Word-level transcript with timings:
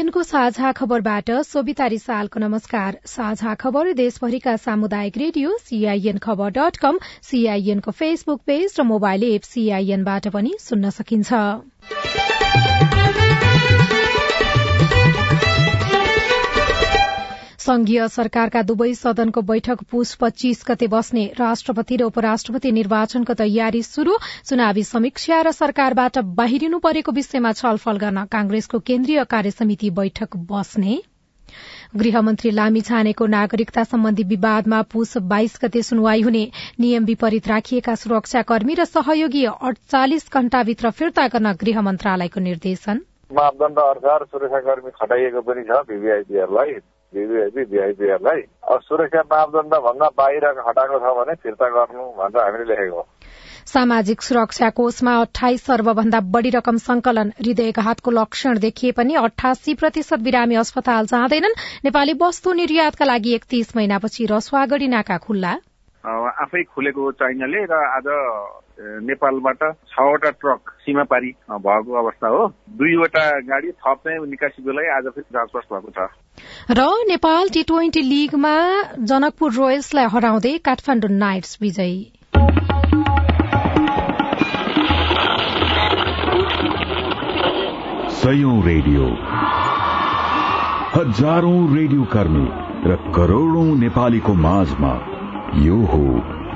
सीआईएनको 0.00 0.22
साझा 0.22 0.70
खबरबाट 0.72 1.30
सोभिता 1.44 1.86
रिसालको 1.86 2.40
नमस्कार। 2.40 2.96
साझा 3.04 3.54
खबर 3.54 3.92
देशभरिका 3.92 4.56
सामुदायिक 4.56 5.18
radio 5.18 5.56
CIN 5.60 6.18
Khabar 6.18 6.50
dot 6.56 6.76
com 6.80 6.98
सीआईएनको 7.22 7.90
फेसबुक 7.92 8.40
पेज 8.46 8.80
र 8.80 8.82
मोबाइल 8.88 9.24
एप 9.28 9.42
सीआईएनबाट 9.44 10.28
पनि 10.32 10.56
सुन्न 10.60 10.90
सकिन्छ। 10.90 12.39
संघीय 17.60 18.06
सरकारका 18.08 18.60
दुवै 18.62 18.92
सदनको 18.94 19.40
बैठक 19.48 19.80
पुष 19.90 20.14
पच्चीस 20.16 20.62
गते 20.68 20.86
बस्ने 20.88 21.24
राष्ट्रपति 21.38 21.96
र 21.96 22.02
उपराष्ट्रपति 22.04 22.70
निर्वाचनको 22.72 23.34
तयारी 23.36 23.82
शुरू 23.84 24.12
चुनावी 24.48 24.84
समीक्षा 24.84 25.40
र 25.42 25.50
सरकारबाट 25.52 26.18
बाहिरिनु 26.38 26.78
परेको 26.80 27.12
विषयमा 27.12 27.50
छलफल 27.58 27.98
गर्न 27.98 28.24
कांग्रेसको 28.32 28.78
केन्द्रीय 28.86 29.24
कार्यसमिति 29.32 29.90
बैठक 29.98 30.36
बस्ने। 30.48 30.94
गृहमन्त्री 31.96 32.50
लामी 32.50 32.80
छानेको 32.82 33.26
नागरिकता 33.28 33.84
सम्बन्धी 33.84 34.24
विवादमा 34.30 34.80
पुष 34.92 35.16
बाइस 35.32 35.58
गते 35.62 35.82
सुनवाई 35.82 36.22
हुने 36.22 36.44
नियम 36.80 37.04
विपरीत 37.04 37.48
राखिएका 37.48 37.94
सुरक्षाकर्मी 38.02 38.74
र 38.74 38.84
सहयोगी 38.86 39.44
अडचालिस 39.48 40.24
घण्टाभित्र 40.32 40.90
फिर्ता 40.92 41.26
गर्न 41.34 41.52
गृह 41.64 41.80
मन्त्रालयको 41.82 42.40
निर्देशन। 42.40 43.04
मापदण्ड 43.32 43.78
अनुसार 43.80 44.24
सुरक्षाकर्मी 44.24 44.90
खटाइएको 44.96 45.40
पनि 45.42 45.66
छ 45.68 45.82
भिभिआइपीहरूलाई। 45.90 46.74
भिभिआइपी 47.14 47.64
भिआइपीहरूलाई 47.70 48.40
अब 48.70 48.80
सुरक्षा 48.80 49.22
मापदण्ड 49.32 49.74
भन्दा 49.86 50.08
बाहिर 50.18 50.44
हटाएको 50.68 50.98
छ 50.98 51.14
भने 51.18 51.34
फिर्ता 51.42 51.68
गर्नु 51.76 52.04
भनेर 52.18 52.42
हामीले 52.42 52.64
लेखेको 52.70 53.06
सामाजिक 53.66 54.22
सुरक्षा 54.22 54.68
कोषमा 54.70 55.14
अठाइस 55.20 55.70
अर्बभन्दा 55.70 56.20
बढ़ी 56.34 56.50
रकम 56.50 56.76
संकलन 56.76 57.32
हृदयघातको 57.40 58.10
लक्षण 58.10 58.58
देखिए 58.58 58.92
पनि 58.92 59.14
अठासी 59.14 59.74
प्रतिशत 59.74 60.18
बिरामी 60.18 60.54
अस्पताल 60.54 61.06
जाँदैनन्। 61.06 61.58
नेपाली 61.84 62.14
वस्तु 62.22 62.52
निर्यातका 62.52 63.04
लागि 63.04 63.34
एकतीस 63.34 63.76
महिनापछि 63.76 64.26
रसुवागढ़ी 64.30 64.88
नाका 64.88 65.18
खुल्ला। 65.18 65.52
आफै 66.42 66.62
खुलेको 66.74 67.10
चाइनाले 67.20 67.64
र 67.70 67.74
आज 67.96 68.06
नेपालबाट 68.80 69.62
छवटा 69.88 70.30
ट्रक 70.40 70.70
सीमा 70.80 71.04
पारी 71.04 71.30
भएको 71.50 71.92
अवस्था 72.00 72.28
हो। 72.28 72.46
दुईवटा 72.78 73.24
गाडी 73.48 73.70
थप 73.72 73.98
चाहिँ 74.04 74.26
निकासीको 74.26 74.72
लागि 74.72 74.88
आज 74.96 75.06
फेरि 75.14 75.28
जाँचवास 75.32 75.64
भएको 75.72 75.90
छ। 75.90 76.08
र 76.70 76.80
नेपाल 77.08 77.48
टी 77.48 77.62
ट्वेन्टी 77.62 78.02
लीगमा 78.02 78.54
जनकपुर 79.04 79.52
रोयल्सलाई 79.52 80.06
हराउँदै 80.14 80.56
काठमाडौँ 80.64 81.10
नाइट्स 81.10 81.58
विजयी। 81.62 81.98
सयौं 88.20 88.56
रेडियो। 88.64 89.04
हजारौं 90.96 91.60
रेडियो 91.76 92.04
कर्मी 92.12 92.46
र 92.90 92.96
करोड़ौं 93.14 93.68
नेपालीको 93.78 94.34
माझमा 94.40 94.92
यो 95.60 95.76
हो 95.86 96.04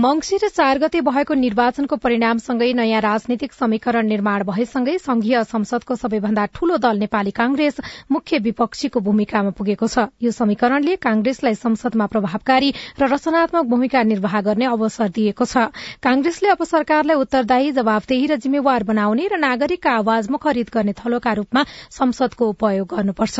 मंगिर 0.00 0.48
चार 0.48 0.78
गते 0.78 1.00
भएको 1.04 1.34
निर्वाचनको 1.34 1.96
परिणामसँगै 2.00 2.72
नयाँ 2.72 3.00
राजनीतिक 3.02 3.52
समीकरण 3.52 4.06
निर्माण 4.08 4.42
भएसँगै 4.48 4.96
संघीय 4.98 5.42
संसदको 5.44 5.94
सबैभन्दा 5.94 6.44
ठूलो 6.56 6.76
दल 6.80 6.96
नेपाली 6.98 7.30
कांग्रेस 7.30 7.80
मुख्य 8.08 8.38
विपक्षीको 8.38 9.00
भूमिकामा 9.00 9.50
पुगेको 9.58 9.86
छ। 9.86 10.08
यो 10.24 10.30
समीकरणले 10.32 10.96
कांग्रेसलाई 11.04 11.54
संसदमा 11.54 12.06
प्रभावकारी 12.06 12.70
र 12.96 13.08
रचनात्मक 13.12 13.64
भूमिका 13.68 14.02
निर्वाह 14.08 14.40
गर्ने 14.40 14.64
अवसर 14.72 15.08
दिएको 15.12 15.44
छ। 15.44 15.68
कांग्रेसले 16.00 16.48
अब 16.48 16.64
सरकारलाई 16.64 17.20
उत्तरदायी 17.20 17.76
जवाबदेही 17.76 18.26
र 18.32 18.40
जिम्मेवार 18.40 18.88
बनाउने 18.88 19.28
र 19.28 19.36
नागरिकका 19.36 19.90
आवाज 20.00 20.32
मुखरित 20.32 20.72
गर्ने 20.72 20.96
थलोका 20.96 21.32
रूपमा 21.44 21.68
संसदको 21.92 22.48
उपयोग 22.56 22.86
गर्नुपर्छ। 22.96 23.36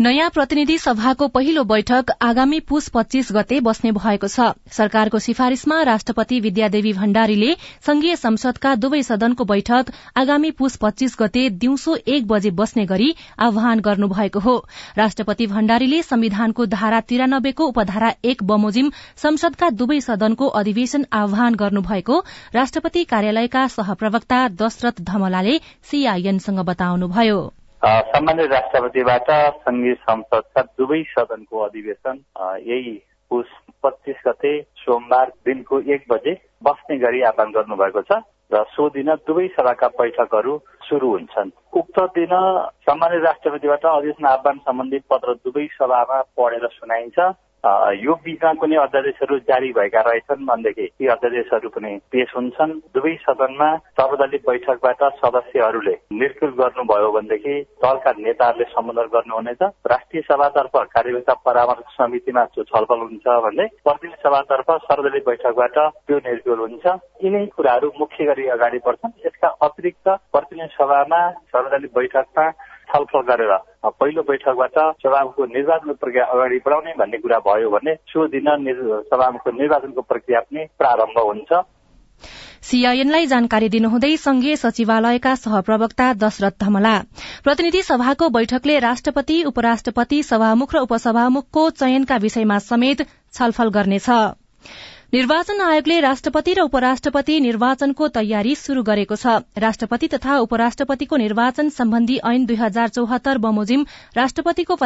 नयाँ 0.00 0.28
प्रतिनिधि 0.30 0.76
सभाको 0.78 1.26
पहिलो 1.28 1.62
बैठक 1.64 2.10
आगामी 2.22 2.58
पुष 2.60 2.88
पच्चीस 2.88 3.28
गते 3.32 3.58
बस्ने 3.60 3.90
भएको 3.92 4.28
छ। 4.28 4.46
सरकारको 4.72 5.18
सिफारिशमा 5.18 5.80
राष्ट्रपति 5.82 6.38
विद्यादेवी 6.40 6.92
भण्डारीले 6.92 7.52
संघीय 7.86 8.16
संसदका 8.16 8.74
दुवै 8.74 9.02
सदनको 9.02 9.44
बैठक 9.44 9.92
आगामी 10.16 10.50
पुष 10.50 10.76
पच्चीस 10.76 11.16
गते 11.20 11.48
दिउँसो 11.58 11.96
एक 12.08 12.26
बजे 12.26 12.50
बस्ने 12.52 12.86
गरी 12.86 13.14
आह्वान 13.38 13.80
गर्नुभएको 13.80 14.40
हो। 14.40 14.56
राष्ट्रपति 14.96 15.46
भण्डारीले 15.46 16.02
संविधानको 16.02 16.66
धारा 16.72 17.00
तिरानब्बेको 17.02 17.66
उपधारा 17.66 18.12
एक 18.24 18.42
बमोजिम 18.44 18.92
संसदका 19.16 19.70
दुवै 19.72 20.00
सदनको 20.00 20.46
अधिवेशन 20.56 21.06
आह्वान 21.14 21.54
गर्नुभएको 21.54 22.24
राष्ट्रपति 22.54 23.04
कार्यालयका 23.04 23.66
सहप्रवक्ता 23.68 24.46
दशरथ 24.60 25.00
धमलाले 25.04 25.58
सीआईएनसँग 25.90 26.64
बताउनुभयो। 26.64 27.42
सामान्य 27.82 28.44
राष्ट्रपतिबाट 28.46 29.30
संघीय 29.62 29.94
संसदका 30.00 30.62
दुवै 30.78 31.02
सदनको 31.08 31.60
अधिवेशन 31.60 32.18
यही 32.66 32.92
पुस 33.30 33.46
पच्चिस 33.82 34.16
गते 34.26 34.52
सोमबार 34.78 35.32
दिनको 35.44 35.80
एक 35.94 36.04
बजे 36.10 36.34
बस्ने 36.62 36.98
गरी 36.98 37.22
आह्वान 37.30 37.50
गर्नुभएको 37.50 38.02
छ 38.02 38.20
र 38.52 38.62
सो 38.70 38.88
दिन 38.94 39.10
दुवै 39.26 39.46
सभाका 39.48 39.88
बैठकहरू 39.98 40.56
सुरु 40.88 41.08
हुन्छन्। 41.10 41.50
उक्त 41.74 41.98
दिन 42.14 42.34
सामान्य 42.86 43.18
राष्ट्रपतिबाट 43.18 43.84
अधिवेशन 43.88 44.26
आह्वान 44.28 44.58
सम्बन्धी 44.62 44.98
पत्र 45.10 45.34
दुवै 45.42 45.66
सभामा 45.74 46.20
पढेर 46.38 46.66
सुनाइन्छ। 46.72 47.18
यो 47.64 48.14
बिचमा 48.22 48.52
कुनै 48.58 48.76
अध्यादेशहरू 48.76 49.36
जारी 49.48 49.68
भएका 49.72 50.00
रहेछन् 50.02 50.46
भनेदेखि 50.46 50.86
ती 50.98 51.06
अध्यादेशहरू 51.14 51.68
पनि 51.70 51.90
पेश 52.10 52.32
हुन्छन्। 52.36 52.72
दुवै 52.90 53.14
सदनमा 53.22 53.68
सर्वदलीय 53.98 54.42
बैठकबाट 54.48 55.02
सदस्यहरूले 55.20 55.94
निर्कुल 56.22 56.50
गर्नुभयो 56.58 57.10
भनेदेखि 57.12 57.54
दलका 57.84 58.12
नेताहरूले 58.18 58.66
सम्बोधन 58.72 59.06
गर्नुहुनेछ। 59.14 59.62
राष्ट्रिय 59.62 60.22
सभातर्फ 60.22 60.74
कार्यकर्ता 60.96 61.34
परामर्श 61.46 61.94
समितिमा 61.94 62.44
छलफल 62.58 63.00
हुन्छ 63.06 63.26
भने 63.46 63.66
प्रतिनिधि 63.86 64.22
सभातर्फ 64.26 64.68
सर्वदलीय 64.90 65.26
बैठकबाट 65.30 65.78
त्यो 65.78 66.18
निर्कुल 66.26 66.58
हुन्छ। 66.66 66.86
यिनै 67.22 67.46
कुराहरू 67.54 67.92
मुख्य 68.00 68.24
गरी 68.26 68.48
अगाडि 68.58 68.82
बढ्छन्। 68.86 69.18
यसका 69.26 69.48
अतिरिक्त 69.62 70.08
प्रतिनिधि 70.34 70.74
सभामा 70.74 71.22
सर्वदलीय 71.54 71.94
बैठकमा 71.94 72.50
छलफल 72.92 73.20
गरेर 73.28 73.52
पहिलो 74.00 74.22
बैठकबाट 74.22 74.78
सभामुखको 75.02 75.44
निर्वाचनको 75.48 75.94
प्रक्रिया 75.96 76.24
अगाडि 76.32 76.58
बढाउने 76.66 76.92
भन्ने 76.98 77.18
कुरा 77.18 77.38
भयो 77.46 77.70
भने 77.70 77.94
सो 78.08 78.26
दिन 78.28 78.48
सभामुखको 79.10 79.50
निर्वाचनको 79.52 80.02
प्रक्रिया 80.02 80.40
पनि 80.40 80.66
प्रारम्भ 80.78 81.18
हुन्छ। 81.20 81.62
सीआईएनलाई 82.62 83.26
जानकारी 83.26 83.68
दिनुहुँदै 83.68 84.16
संघीय 84.16 84.56
सचिवालयका 84.56 85.34
सहप्रवक्ता 85.36 86.12
दशरथ 86.14 86.54
धमला 86.60 86.92
प्रतिनिधि 87.44 87.82
सभाको 87.82 88.28
बैठकले 88.30 88.78
राष्ट्रपति 88.78 89.42
उपराष्ट्रपति 89.44 90.22
सभामुख 90.22 90.74
र 90.74 90.84
उपसभामुखको 90.86 91.68
चयनका 91.72 92.16
विषयमा 92.22 92.58
समेत 92.60 93.02
छलफल 93.34 93.68
गर्नेछ। 93.70 94.08
निर्वाचन 95.12 95.60
आयोगले 95.60 95.98
राष्ट्रपति 96.00 96.52
र 96.58 96.60
उपराष्ट्रपति 96.68 97.34
निर्वाचनको 97.46 98.06
तयारी 98.14 98.54
शुरू 98.60 98.82
गरेको 98.86 99.16
छ। 99.16 99.34
राष्ट्रपति 99.64 100.08
तथा 100.14 100.38
उपराष्ट्रपतिको 100.46 101.16
निर्वाचन 101.24 101.68
सम्बन्धी 101.76 102.16
ऐन 102.30 102.46
दुई 102.52 102.56
हजार 102.62 102.88
चौहत्तर 102.96 103.44
बमोजिम 103.48 103.84
राष्ट्रपतिको 104.16 104.82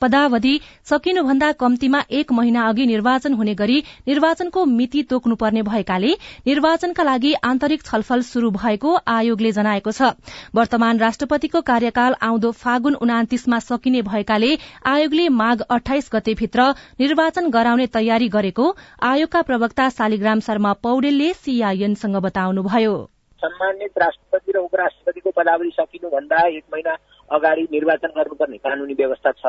पदावधि 0.00 0.60
सकिनुभन्दा 0.84 1.50
कम्तीमा 1.54 2.02
एक 2.12 2.32
महिना 2.32 2.66
अघि 2.68 2.86
निर्वाचन 2.86 3.32
हुने 3.34 3.54
गरी 3.54 3.78
निर्वाचनको 4.08 4.64
मिति 4.66 5.02
तोक्नुपर्ने 5.10 5.62
भएकाले 5.62 6.12
निर्वाचनका 6.46 7.02
लागि 7.02 7.32
आन्तरिक 7.44 7.82
छलफल 7.82 8.22
शुरू 8.24 8.50
भएको 8.52 8.96
आयोगले 9.08 9.52
जनाएको 9.52 9.92
छ। 9.92 10.10
वर्तमान 10.54 10.98
राष्ट्रपतिको 10.98 11.60
कार्यकाल 11.62 12.14
आउँदो 12.22 12.50
फागुन 12.58 12.94
उनातिसमा 13.00 13.58
सकिने 13.60 14.02
भएकाले 14.02 14.50
आयोगले 14.86 15.28
माघ 15.34 15.60
अठाइस 15.70 16.10
गतेभित्र 16.12 16.68
निर्वाचन 17.00 17.50
गराउने 17.50 17.86
तयारी 17.94 18.28
गरेको 18.28 18.74
आयोगका 19.02 19.42
प्रवक्ता 19.42 19.88
शालिग्राम 19.90 20.40
शर्मा 20.40 20.72
पौडेलले 20.82 21.32
सीआईएनसँग 21.34 22.16
बताउनुभयो। 22.22 22.94
सम्मानित 23.42 23.98
राष्ट्रपति 23.98 24.52
र 24.52 24.58
उपराष्ट्रपतिको 24.58 25.30
पदावधि 25.30 25.70
सकिनुभन्दा 25.70 26.46
एक 26.48 26.64
महिना 26.72 26.94
अगाडि 27.30 27.62
निर्वाचन 27.72 28.08
गर्नुपर्ने 28.08 28.56
कानुनी 28.56 28.94
व्यवस्था 28.94 29.30
छ। 29.30 29.44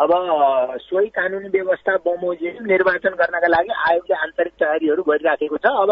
अब 0.00 0.10
सोही 0.80 1.08
कानुनी 1.08 1.48
व्यवस्था 1.48 1.96
बमोजिम 1.96 2.64
निर्वाचन 2.64 3.14
गर्नका 3.20 3.48
लागि 3.48 3.72
आयोगले 3.88 4.14
आन्तरिक 4.16 4.52
तयारीहरू 4.60 5.02
गरिराखेको 5.02 5.56
छ। 5.56 5.66
अब 5.66 5.90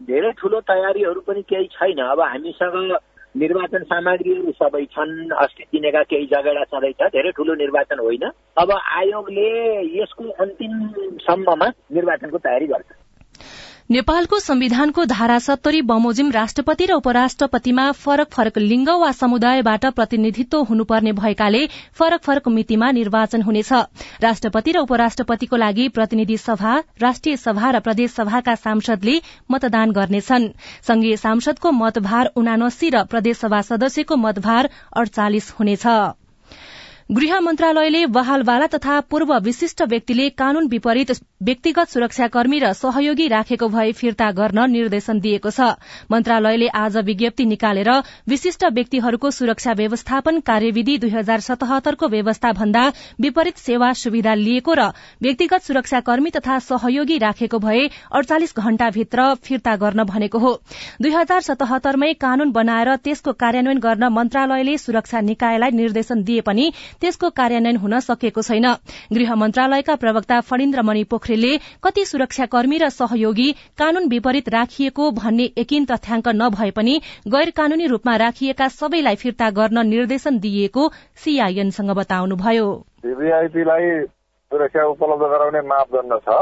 धेरै 0.00 0.30
ठुलो 0.32 0.60
तयारीहरू 0.60 1.20
पनि 1.20 1.42
केही 1.42 1.66
छैन। 1.66 1.98
अब 1.98 2.20
हामीसँग 2.20 2.96
निर्वाचन 3.36 3.82
सामग्रीहरू 3.82 4.52
सबै 4.52 4.84
छन्। 4.84 5.30
अस्ति 5.34 5.64
दिनेका 5.72 6.02
केही 6.02 6.26
जगेडा 6.26 6.64
छँदैछ 6.64 7.02
धेरै 7.12 7.30
ठुलो 7.32 7.54
निर्वाचन 7.54 7.98
होइन। 7.98 8.24
अब 8.56 8.70
आयोगले 8.70 9.48
यसको 10.00 10.24
अन्तिमसम्ममा 10.40 11.68
निर्वाचनको 11.92 12.38
तयारी 12.38 12.66
गर्छ। 12.66 13.01
नेपालको 13.92 14.38
संविधानको 14.40 15.04
धारा 15.04 15.38
सत्तरी 15.38 15.80
बमोजिम 15.82 16.30
राष्ट्रपति 16.32 16.84
र 16.86 16.92
उपराष्ट्रपतिमा 16.94 17.82
फरक 17.94 18.28
फरक 18.32 18.58
लिंग 18.58 18.88
वा 19.00 19.10
समुदायबाट 19.12 19.84
प्रतिनिधित्व 19.96 20.62
हुनुपर्ने 20.70 21.12
भएकाले 21.12 21.60
फरक 21.98 22.22
फरक 22.22 22.48
मितिमा 22.48 22.90
निर्वाचन 22.90 23.42
हुनेछ। 23.42 23.72
राष्ट्रपति 24.22 24.72
र 24.72 24.78
उपराष्ट्रपतिको 24.78 25.56
लागि 25.56 25.88
प्रतिनिधि 25.90 26.36
सभा 26.38 26.78
राष्ट्रिय 27.02 27.36
सभा 27.36 27.70
र 27.70 27.80
प्रदेश 27.80 28.10
सभाका 28.12 28.54
सांसदले 28.54 29.20
मतदान 29.50 29.92
गर्नेछन्। 29.92 30.48
संघीय 30.88 31.16
सांसदको 31.16 31.72
मतभार 31.74 32.32
उनासी 32.36 32.90
र 32.90 33.04
प्रदेशसभा 33.04 33.60
सदस्यको 33.62 34.16
मतभार 34.16 34.70
अड़चालिस 34.96 35.52
हुनेछ। 35.52 35.86
गृह 37.12 37.40
मन्त्रालयले 37.40 38.04
बहालवाला 38.08 38.66
तथा 38.72 38.98
पूर्व 39.10 39.32
विशिष्ट 39.44 39.82
व्यक्तिले 39.88 40.28
कानून 40.32 40.66
विपरीत 40.66 41.10
व्यक्तिगत 41.42 41.88
सुरक्षाकर्मी 41.88 42.58
र 42.58 42.72
सहयोगी 42.72 43.26
राखेको 43.28 43.66
भए 43.68 43.90
फिर्ता 43.92 44.30
गर्न 44.32 44.64
निर्देशन 44.72 45.18
दिएको 45.20 45.50
छ। 45.50 45.66
मन्त्रालयले 46.10 46.68
आज 46.74 46.96
विज्ञप्ति 47.04 47.44
निकालेर 47.44 47.90
विशिष्ट 48.28 48.64
व्यक्तिहरूको 48.72 49.30
सुरक्षा 49.30 49.72
व्यवस्थापन 49.72 50.40
कार्यविधि 50.40 50.96
दुई 50.98 51.10
हजार 51.10 51.40
सतहत्तरको 51.40 52.08
व्यवस्था 52.08 52.52
भन्दा 52.52 52.86
विपरीत 53.20 53.56
सेवा 53.58 53.92
सुविधा 54.04 54.34
लिएको 54.36 54.72
र 54.72 54.88
व्यक्तिगत 55.20 55.62
सुरक्षाकर्मी 55.62 56.30
तथा 56.30 56.58
सहयोगी 56.60 57.18
राखेको 57.18 57.58
भए 57.58 57.84
अड़चालिस 58.12 58.56
घण्टाभित्र 58.56 59.28
फिर्ता 59.42 59.76
गर्न 59.84 60.04
भनेको 60.06 60.38
हो। 60.38 60.54
दुई 61.02 61.12
हजार 61.12 61.40
सतहत्तरमै 61.42 62.12
कानून 62.24 62.52
बनाएर 62.52 62.94
त्यसको 63.04 63.32
कार्यान्वयन 63.36 63.84
गर्न 63.84 64.12
मन्त्रालयले 64.14 64.78
सुरक्षा 64.78 65.20
निकायलाई 65.28 65.76
निर्देशन 65.76 66.22
दिए 66.24 66.40
पनि 66.40 66.72
त्यसको 67.02 67.30
कार्यान्वयन 67.38 67.76
हुन 67.76 67.98
सकेको 68.00 68.42
छैन। 68.42 68.66
गृह 69.12 69.34
मन्त्रालयका 69.34 69.94
प्रवक्ता 69.96 70.40
फणिन्द्रमणि 70.48 71.04
पोखरेलले 71.10 71.52
कति 71.84 72.04
सुरक्षाकर्मी 72.06 72.78
र 72.78 72.88
सहयोगी 72.92 73.48
कानून 73.78 74.08
विपरीत 74.08 74.48
राखिएको 74.54 75.10
भन्ने 75.12 75.50
यकिन 75.58 75.84
तथ्याङ्क 75.90 76.28
नभए 76.36 76.70
पनि 76.72 76.94
गैर 77.28 77.50
कानूनी 77.52 77.86
रूपमा 77.88 78.16
राखिएका 78.18 78.68
सबैलाई 78.70 79.16
फिर्ता 79.16 79.50
गर्न 79.58 79.86
निर्देशन 79.88 80.38
दिइएको 80.38 80.88
सीआईएनसँग 81.24 81.90
बताउनुभयो। 81.96 82.68
सुरक्षा 84.52 84.82
उपलब्ध 84.86 85.24
गराउने 85.32 85.60
मापदण्ड 85.68 86.14
छ। 86.24 86.40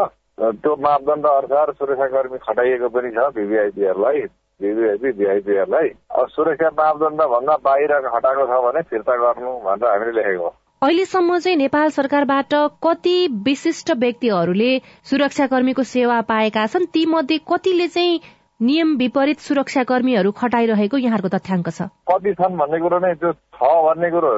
त्यो 0.60 0.72
मापदण्ड 0.82 1.26
अनुसार 1.26 1.72
सुरक्षाकर्मी 1.78 2.38
खटाइएको 2.44 2.88
पनि 2.88 3.10
छ 3.10 3.26
भिभिआइपीहरूलाई 3.34 4.20
भिआइपीहरूलाई 4.62 5.88
सुरक्षा 6.32 6.68
मापदण्ड 6.78 7.22
भन्दा 7.34 7.56
बाहिर 7.64 7.92
हटाएको 8.14 8.46
छ 8.46 8.64
भने 8.64 8.82
फिर्ता 8.90 9.16
गर्नु 9.16 9.52
भनेर 9.64 9.90
हामीले 9.90 10.12
लेखेको 10.12 10.44
हो। 10.44 10.54
अहिलेसम्म 10.82 11.38
चाहिँ 11.38 11.56
नेपाल 11.56 11.88
सरकारबाट 11.90 12.54
कति 12.84 13.16
विशिष्ट 13.46 13.90
व्यक्तिहरूले 13.96 14.70
सुरक्षाकर्मीको 15.10 15.82
सेवा 15.82 16.20
पाएका 16.28 16.66
छन् 16.66 16.86
ती 16.94 17.06
मध्ये 17.06 17.38
कतिले 17.52 17.88
चाहिँ 17.88 18.20
नियम 18.60 18.96
विपरीत 18.96 19.38
सुरक्षाकर्मीहरू 19.40 20.30
खटाइरहेको 20.32 20.96
यहाँहरूको 20.96 21.36
तथ्याङ्क 21.36 21.68
छ? 21.68 21.82
कति 22.08 22.32
छन् 22.34 22.56
भन्ने 22.56 22.78
कुरो 22.80 22.98
नै 22.98 23.14
त्यो 23.20 23.32
छ 23.32 23.60
भन्ने 23.86 24.10
कुरो 24.10 24.32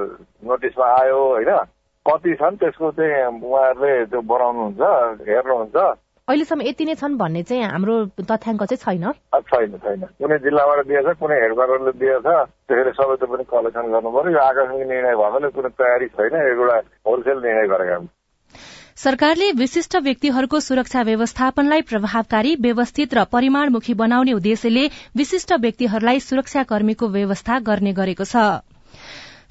नोटिसमा 0.47 0.87
आयो 0.99 1.19
होइन। 1.29 1.51
कति 2.07 2.35
छन् 2.35 2.57
त्यसको 2.57 2.91
चाहिँ 2.91 3.27
उहाँहरूले 3.43 3.95
त्यो 4.07 4.21
बनाउनुहुन्छ 4.23 4.83
हेर्नुहुन्छ। 5.29 5.77
अहिलेसम्म 6.29 6.63
यति 6.63 6.85
नै 6.87 6.95
छन् 6.95 7.17
भन्ने 7.19 7.43
चाहिँ 7.43 7.63
हाम्रो 7.67 7.95
तथ्याङ्क 8.23 8.63
चाहिँ 8.63 8.79
छैन? 8.79 9.05
छैन 9.51 9.73
छैन। 9.85 10.03
कुनै 10.23 10.39
जिल्लाबाट 10.39 10.87
दिएछ 10.87 11.09
कुनै 11.19 11.37
हेडक्वार्टरले 11.43 11.93
दिएछ 11.99 12.27
त्यसरी 12.71 12.93
सबैले 12.99 13.27
पनि 13.27 13.45
कलेक्सन 13.51 13.91
गर्नु 13.95 14.11
पर्यो 14.17 14.31
यो 14.31 14.41
आकस्मिक 14.41 14.87
निर्णय 14.87 15.15
भएकोले 15.19 15.49
कुनै 15.57 15.71
तयारी 15.83 16.07
छैन 16.15 16.35
एउटा 16.43 16.79
होलसेल 17.11 17.39
निर्णय 17.47 17.67
गरेका 17.75 17.99
सरकारले 19.03 19.51
विशिष्ट 19.59 19.97
व्यक्तिहरूको 20.07 20.61
सुरक्षा 20.61 21.03
व्यवस्थापनलाई 21.11 21.83
प्रभावकारी 21.91 22.55
व्यवस्थित 22.67 23.15
र 23.15 23.25
परिमाणमुखी 23.33 23.95
बनाउने 24.03 24.33
उद्देश्यले 24.33 24.85
विशिष्ट 25.17 25.53
व्यक्तिहरूलाई 25.61 26.21
सुरक्षाकर्मीको 26.29 27.09
व्यवस्था 27.19 27.59
गर्ने 27.67 27.93
गरेको 27.99 28.25
छ। 28.25 28.72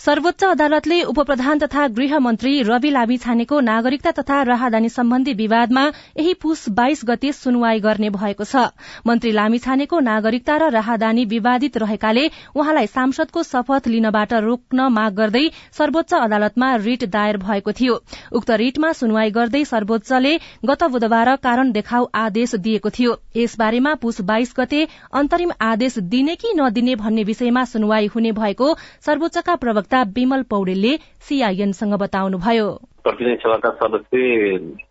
सर्वोच्च 0.01 0.43
अदालतले 0.43 1.01
उपप्रधान 1.03 1.59
तथा 1.59 1.87
गृह 1.87 2.19
मन्त्री 2.19 2.51
रवि 2.63 2.89
लामी 2.91 3.17
छानेको 3.17 3.59
नागरिकता 3.61 4.11
तथा 4.11 4.41
राहदानी 4.43 4.89
सम्बन्धी 4.89 5.33
विवादमा 5.33 5.83
यही 5.87 6.33
पुष 6.41 6.63
बाइस 6.71 7.01
गते 7.05 7.31
सुनवाई 7.33 7.79
गर्ने 7.79 8.09
भएको 8.09 8.43
छ। 8.43 8.63
मन्त्री 9.07 9.31
लामी 9.31 9.59
छानेको 9.59 9.99
नागरिकता 9.99 10.55
र 10.57 10.69
राहदानी 10.71 11.25
विवादित 11.33 11.77
रहेकाले 11.77 12.23
उहाँलाई 12.55 12.87
सांसदको 12.87 13.43
शपथ 13.43 13.87
लिनबाट 13.87 14.33
रोक्न 14.41 14.87
माग 14.89 15.13
गर्दै 15.13 15.43
सर्वोच्च 15.73 16.13
अदालतमा 16.15 16.71
रिट 16.77 17.05
दायर 17.09 17.37
भएको 17.45 17.71
थियो। 17.73 17.99
उक्त 18.33 18.51
रिटमा 18.63 18.91
सुनवाई 18.93 19.29
गर्दै 19.37 19.63
सर्वोच्चले 19.65 20.33
गत 20.65 20.83
बुधबार 20.95 21.35
कारण 21.45 21.71
देखाउ 21.71 22.09
आदेश 22.15 22.55
दिएको 22.63 22.89
थियो। 22.89 23.15
यसबारेमा 23.35 23.93
पुष 24.01 24.21
बाइस 24.33 24.57
गते 24.57 24.81
अन्तरिम 25.13 25.51
आदेश 25.61 25.99
दिने 26.09 26.35
कि 26.37 26.57
नदिने 26.57 26.95
भन्ने 27.05 27.29
विषयमा 27.29 27.65
सुनवाई 27.67 28.11
हुने 28.15 28.31
भएको 28.41 28.73
सर्वोच्चका 29.05 29.55
प्रवक्ता 29.57 29.89
प्रवक्ता 29.91 30.11
विमल 30.15 30.41
पौडेलले 30.49 30.95
सीआईएनसँग 31.27 31.93
बताउनुभयो। 31.99 32.67
प्रतिनिधि 33.03 33.35
सभाका 33.43 33.69
सदस्य 33.75 34.19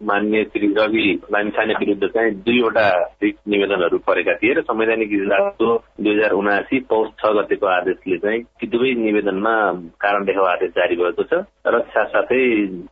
मान्य 0.03 0.43
श्री 0.53 0.67
रवि 0.77 1.05
लामिछाने 1.33 1.75
विरूद्ध 1.81 2.07
चाहिँ 2.07 2.33
दुईवटा 2.45 2.87
निवेदनहरू 3.23 3.99
परेका 4.03 4.35
थिए 4.37 4.53
र 4.53 4.63
संवैधानिक 4.63 5.13
इजलासको 5.13 5.69
दुई 6.05 6.15
हजार 6.15 6.33
उनासी 6.33 6.81
पौष 6.91 7.09
छ 7.17 7.33
गतेको 7.39 7.67
आदेशले 7.67 8.19
चाहिँ 8.19 8.43
ती 8.61 8.67
दुवै 8.67 8.93
निवेदनमा 8.99 9.55
कारण 10.03 10.25
देखाउ 10.27 10.45
आदेश 10.55 10.71
जारी 10.77 10.97
भएको 10.97 11.23
छ 11.31 11.41
र 11.65 11.81
साथसाथै 11.95 12.43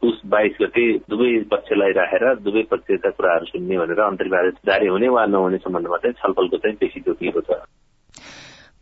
पुष 0.00 0.16
बाइस 0.32 0.56
गते 0.62 0.86
दुवै 1.10 1.32
पक्षलाई 1.50 1.92
राखेर 1.98 2.24
दुवै 2.46 2.62
पक्षका 2.70 3.10
कुराहरू 3.10 3.52
सुन्ने 3.52 3.78
भनेर 3.78 4.00
अन्तरिम 4.06 4.38
आदेश 4.38 4.62
जारी 4.70 4.86
हुने 4.86 5.08
वा 5.12 5.26
नहुने 5.34 5.58
सम्बन्धमा 5.66 5.96
चाहिँ 5.98 6.18
छलफलको 6.22 6.56
चाहिँ 6.56 6.76
पेशी 6.78 7.00
तोकिएको 7.10 7.40
छ। 7.40 7.60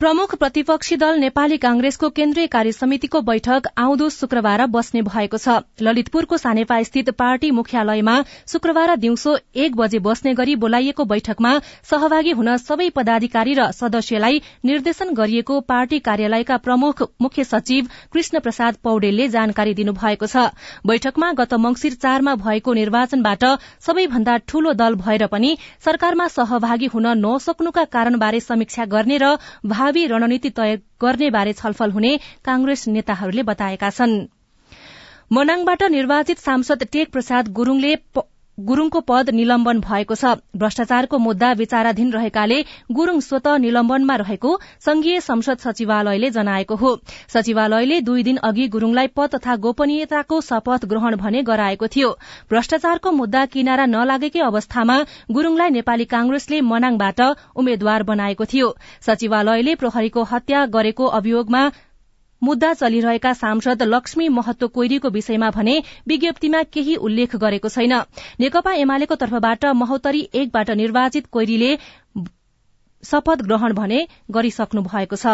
प्रमुख 0.00 0.34
प्रतिपक्षी 0.34 0.96
दल 0.96 1.18
नेपाली 1.18 1.56
कांग्रेसको 1.56 2.08
केन्द्रीय 2.10 2.46
कार्य 2.46 2.72
समितिको 2.72 3.20
बैठक 3.22 3.66
आउँदो 3.78 4.08
शुक्रबार 4.10 4.64
बस्ने 4.68 5.02
भएको 5.02 5.38
छ। 5.38 5.54
ललितपुरको 5.80 6.36
सानेपा 6.36 6.76
स्थित 6.82 7.08
पार्टी 7.12 7.50
मुख्यालयमा 7.50 8.16
शुक्रबार 8.46 8.94
दिउँसो 8.96 9.36
एक 9.56 9.76
बजे 9.76 9.98
बस्ने 9.98 10.34
गरी 10.34 10.56
बोलाइएको 10.56 11.04
बैठकमा 11.06 11.52
सहभागी 11.90 12.32
हुन 12.32 12.56
सबै 12.58 12.88
पदाधिकारी 12.90 13.54
र 13.54 13.70
सदस्यलाई 13.72 14.42
निर्देशन 14.64 15.14
गरिएको 15.14 15.60
पार्टी 15.64 15.98
कार्यालयका 16.00 16.56
प्रमुख 16.58 17.02
मुख्य 17.22 17.44
सचिव 17.46 17.88
कृष्ण 18.12 18.40
प्रसाद 18.40 18.76
पौडेलले 18.84 19.28
जानकारी 19.30 19.74
दिनुभएको 19.74 20.26
छ। 20.26 20.44
बैठकमा 20.86 21.32
गत 21.40 21.54
मंगिर 21.60 21.96
चारमा 21.96 22.36
भएको 22.44 22.76
निर्वाचनबाट 22.80 23.48
सबैभन्दा 23.88 24.36
ठूलो 24.44 24.76
दल 24.76 25.00
भएर 25.00 25.26
पनि 25.32 25.56
सरकारमा 25.80 26.28
सहभागी 26.36 26.92
हुन 26.92 27.10
नसक्नुका 27.24 27.88
कारणबारे 27.96 28.44
समीक्षा 28.44 28.88
गर्ने 28.92 29.18
र 29.18 29.34
भावी 29.86 30.06
रणनीति 30.06 30.50
तय 30.50 30.76
गर्ने 31.02 31.28
बारे 31.30 31.52
छलफल 31.52 31.90
हुने 31.90 32.16
कांग्रेस 32.44 32.86
नेताहरूले 32.88 33.42
बताएका 33.42 33.90
छन्। 33.90 34.14
मनाङबाट 35.32 35.82
निर्वाचित 35.90 36.38
सांसद 36.38 36.82
टेक 36.92 37.12
प्रसाद 37.12 37.48
गुरूङले 37.52 37.94
गुरूङको 38.58 39.00
पद 39.02 39.30
निलम्बन 39.30 39.80
भएको 39.80 40.14
छ। 40.14 40.32
भ्रष्टाचारको 40.56 41.18
मुद्दा 41.18 41.52
विचाराधीन 41.54 42.12
रहेकाले 42.12 42.58
गुरूङ 42.90 43.20
स्वत 43.20 43.46
निलम्बनमा 43.60 44.16
रहेको 44.16 44.52
संघीय 44.80 45.20
संसद 45.20 45.58
सचिवालयले 45.58 46.30
जनाएको 46.30 46.76
हो। 46.76 46.92
सचिवालयले 47.28 48.00
दुई 48.00 48.22
दिन 48.22 48.36
अघि 48.42 48.68
गुरूङलाई 48.68 49.12
पद 49.12 49.34
तथा 49.34 49.56
गोपनीयताको 49.58 50.40
शपथ 50.40 50.84
ग्रहण 50.86 51.16
भने 51.16 51.42
गराएको 51.42 51.86
थियो। 51.88 52.10
भ्रष्टाचारको 52.50 53.12
मुद्दा 53.12 53.44
किनारा 53.52 53.86
नलागेकै 53.86 54.40
अवस्थामा 54.42 54.96
गुरूङलाई 55.30 55.70
नेपाली 55.70 56.04
कांग्रेसले 56.06 56.60
मनाङबाट 56.62 57.20
उम्मेद्वार 57.56 58.02
बनाएको 58.04 58.44
थियो। 58.46 58.74
सचिवालयले 59.06 59.74
प्रहरीको 59.74 60.22
हत्या 60.32 60.64
गरेको 60.72 61.06
अभियोगमा 61.18 61.62
मुद्दा 62.42 62.72
चलिरहेका 62.74 63.32
सांसद 63.32 63.82
लक्ष्मी 63.82 64.28
महत्व 64.28 64.68
कोइरीको 64.68 65.08
विषयमा 65.10 65.50
भने 65.50 65.82
विज्ञप्तिमा 66.08 66.62
केही 66.72 66.96
उल्लेख 66.96 67.36
गरेको 67.36 67.68
छैन। 67.68 67.92
नेकपा 68.40 68.72
एमालेको 68.76 69.14
तर्फबाट 69.16 69.64
महोत्तरी 69.74 70.28
एकबाट 70.34 70.70
निर्वाचित 70.76 71.26
कोइरीले 71.26 71.76
शपथ 73.02 73.42
ग्रहण 73.42 73.72
भने 73.72 74.06
गरिसक्नु 74.30 74.82
भएको 74.82 75.16
छ। 75.16 75.26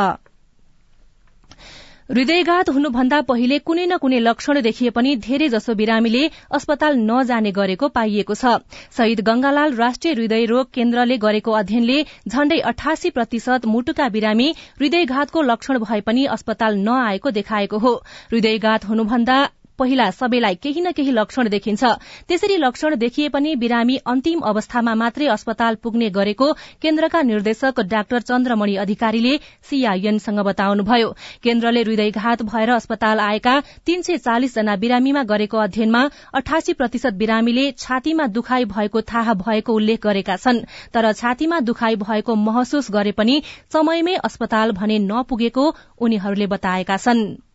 हृदयघात 2.08 2.70
हुनुभन्दा 2.70 3.18
पहिले 3.22 3.58
कुनै 3.60 3.84
न 3.84 3.96
कुनै 3.96 4.18
लक्षण 4.20 4.60
देखिए 4.60 4.90
पनि 4.90 5.14
धेरै 5.26 5.48
जसो 5.48 5.74
बिरामीले 5.74 6.22
अस्पताल 6.50 6.98
नजाने 7.02 7.52
गरेको 7.52 7.88
पाइएको 7.98 8.34
छ। 8.34 8.54
शहीद 8.96 9.20
गंगालाल 9.20 9.76
राष्ट्रिय 9.76 10.14
हृदय 10.14 10.44
रोग 10.46 10.74
केन्द्रले 10.74 11.18
गरेको 11.24 11.56
अध्ययनले 11.60 12.02
झण्डै 12.28 12.58
अठासी 12.72 13.14
प्रतिशत 13.16 13.72
मुटुका 13.74 14.08
बिरामी 14.10 14.50
हृदयघातको 14.58 15.42
लक्षण 15.44 15.78
भए 15.78 16.00
पनि 16.02 16.26
अस्पताल 16.34 16.84
नआएको 16.84 17.30
देखाएको 17.32 17.78
हो। 17.78 17.94
हृदयघात 18.30 18.84
हुनुभन्दा 18.84 19.42
पहिला 19.78 20.10
सबैलाई 20.10 20.54
केही 20.54 20.80
न 20.80 20.90
केही 20.92 21.12
लक्षण 21.12 21.48
देखिन्छ। 21.48 21.84
त्यसरी 22.28 22.56
लक्षण 22.56 22.94
देखिए 22.96 23.28
पनि 23.28 23.54
बिरामी 23.56 23.96
अन्तिम 24.06 24.40
अवस्थामा 24.44 24.94
मात्रै 24.94 25.26
अस्पताल 25.28 25.74
पुग्ने 25.82 26.08
गरेको 26.10 26.52
केन्द्रका 26.82 27.22
निर्देशक 27.22 27.80
डाक्टर 27.90 28.20
चन्द्रमणि 28.22 28.76
अधिकारीले 28.76 29.36
सीआईएनसँग 29.70 30.40
बताउनुभयो। 30.40 31.10
केन्द्रले 31.42 31.82
हृदयघात 31.82 32.42
भएर 32.42 32.70
अस्पताल 32.70 33.20
आएका 33.20 33.58
तीन 33.86 34.02
सय 34.02 34.16
चालिस 34.18 34.54
जना 34.54 34.76
बिरामीमा 34.76 35.22
गरेको 35.24 35.58
अध्ययनमा 35.58 36.02
अठासी 36.34 36.72
प्रतिशत 36.72 37.14
बिरामीले 37.14 37.70
छातीमा 37.78 38.26
दुखाई 38.26 38.64
भएको 38.66 39.00
थाहा 39.02 39.34
भएको 39.34 39.72
उल्लेख 39.72 40.02
गरेका 40.02 40.36
छन्। 40.36 40.64
तर 40.94 41.12
छातीमा 41.12 41.60
दुखाई 41.60 41.96
भएको 41.98 42.34
महसुस 42.34 42.90
गरे 42.90 43.12
पनि 43.12 43.42
समयमै 43.72 44.14
अस्पताल 44.24 44.72
भने 44.72 44.98
नपुगेको 44.98 45.64
उनीहरूले 46.00 46.46
बताएका 46.46 46.96
छन्। 46.96 47.51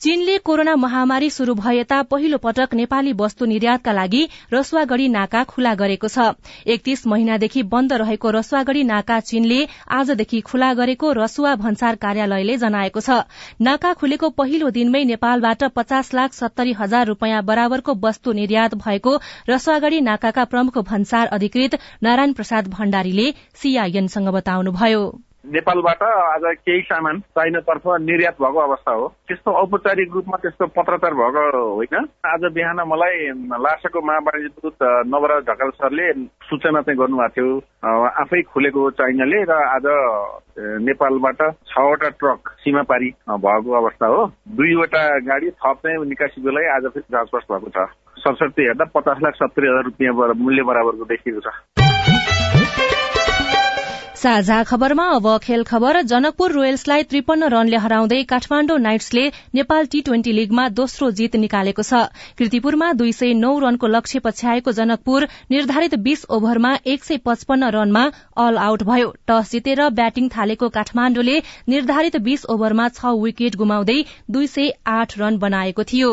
चीनले 0.00 0.36
कोरोना 0.38 0.74
महामारी 0.76 1.28
शुरू 1.30 1.54
भए 1.54 1.76
यता 1.76 2.00
पहिलो 2.04 2.38
पटक 2.38 2.74
नेपाली 2.74 3.12
वस्तु 3.12 3.46
निर्यातका 3.46 3.92
लागि 3.92 4.20
रसुवागढ़ी 4.52 5.08
नाका 5.08 5.42
खुला 5.44 5.72
गरेको 5.74 6.08
छ। 6.08 6.26
एकतीस 6.66 7.06
महिनादेखि 7.06 7.62
बन्द 7.64 7.92
रहेको 7.94 8.30
रसुवागढ़ी 8.30 8.82
नाका 8.84 9.18
चीनले 9.22 9.60
आजदेखि 9.90 10.40
खुला 10.42 10.72
गरेको 10.74 11.12
रसुवा 11.12 11.54
भन्सार 11.56 11.96
कार्यालयले 11.96 12.56
जनाएको 12.58 13.00
छ। 13.00 13.18
नाका 13.60 13.92
खुलेको 13.94 14.30
पहिलो 14.36 14.70
दिनमै 14.70 15.04
नेपालबाट 15.06 15.64
पचास 15.74 16.14
लाख 16.14 16.32
सत्तरी 16.34 16.72
हजार 16.76 17.06
रूपियाँ 17.06 17.42
बराबरको 17.42 17.94
वस्तु 18.04 18.32
निर्यात 18.32 18.74
भएको 18.78 19.20
रसुवागढ़ी 19.48 20.00
नाकाका 20.02 20.44
प्रमुख 20.46 20.78
भन्सार 20.86 21.36
अधिकृत 21.38 21.78
नारायण 22.02 22.32
प्रसाद 22.32 22.68
भण्डारीले 22.70 23.32
सीआईएनसँग 23.62 24.28
बताउनुभयो। 24.34 25.02
नेपालबाट 25.46 26.02
आज 26.02 26.44
केही 26.58 26.80
सामान 26.82 27.18
चाइनातर्फ 27.38 27.82
निर्यात 28.02 28.36
भएको 28.42 28.60
अवस्था 28.60 28.92
हो। 28.92 29.06
त्यस्तो 29.28 29.50
औपचारिक 29.52 30.12
रूपमा 30.14 30.36
त्यस्तो 30.42 30.66
पत्रचार 30.74 31.14
भएको 31.14 31.44
होइन। 31.74 32.06
आज 32.26 32.42
बिहान 32.54 32.80
मलाई 32.90 33.30
लासाको 33.54 34.00
महावाणिज्य 34.02 34.48
दूत 34.58 34.82
नवराज 35.06 35.42
ढकाल 35.46 35.70
सरले 35.78 36.12
सूचना 36.50 36.80
चाहिँ 36.82 36.98
गर्नुभएको 36.98 37.30
थियो। 37.30 38.02
आफै 38.22 38.42
खुलेको 38.42 38.90
चाइनाले 38.98 39.42
र 39.46 39.52
आज 39.76 39.86
नेपालबाट 40.82 41.40
छवटा 41.70 42.08
ट्रक 42.18 42.50
सीमा 42.66 42.82
पारी 42.90 43.10
भएको 43.30 43.70
अवस्था 43.82 44.06
हो। 44.06 44.26
दुईवटा 44.50 45.02
गाडी 45.30 45.50
थप 45.62 45.76
चाहिँ 45.86 46.06
निकासीको 46.10 46.50
लागि 46.50 46.68
आज 46.74 46.90
फेरि 46.90 47.10
जाँचबस 47.12 47.46
भएको 47.50 47.70
छ। 47.70 47.88
सरसर्ती 48.18 48.62
हेर्दा 48.66 48.84
पचास 48.94 49.18
लाख 49.22 49.34
सत्तरी 49.36 49.68
हजार 49.68 49.84
रुपियाँ 49.84 50.34
मूल्य 50.34 50.62
बराबरको 50.66 51.04
देखिएको 51.06 51.40
छ। 51.40 51.85
साझा 54.26 54.62
खबरमा 54.64 55.04
अब 55.14 55.26
खेल 55.38 55.62
खबर। 55.62 55.96
जनकपुर 56.04 56.52
रोयल्सलाई 56.52 57.02
त्रिपन्न 57.10 57.48
रनले 57.48 57.78
हराउँदै 57.78 58.16
काठमाण्डु 58.24 58.76
नाइट्सले 58.78 59.24
नेपाल 59.54 59.86
टी 59.86 60.00
ट्वेन्टी 60.00 60.32
लीगमा 60.32 60.64
दोस्रो 60.78 61.10
जीत 61.12 61.36
निकालेको 61.36 61.82
छ। 61.82 62.00
कृतिपुरमा 62.38 62.88
दुई 62.94 63.12
सय 63.12 63.34
नौ 63.36 63.52
रनको 63.58 63.86
लक्ष्य 63.88 64.18
पछ्याएको 64.18 64.72
जनकपुर 64.72 65.26
निर्धारित 65.50 65.94
बीस 66.08 66.26
ओभरमा 66.30 66.72
एक 66.86 67.04
सय 67.04 67.22
पचपन्न 67.22 67.70
रनमा 67.76 68.02
अल 68.36 68.58
आउट 68.64 68.82
भयो। 68.82 69.14
टस 69.28 69.52
जितेर 69.52 69.84
ब्याटिङ 69.92 70.28
थालेको 70.36 70.66
काठमाण्डुले 70.78 71.36
निर्धारित 71.68 72.16
बीस 72.26 72.50
ओभरमा 72.56 72.88
छ 72.90 73.14
विकेट 73.22 73.62
गुमाउँदै 73.62 73.98
दुई 74.30 74.46
सय 74.48 74.74
आठ 74.96 75.18
रन 75.18 75.38
बनाएको 75.38 75.86
थियो। 75.86 76.12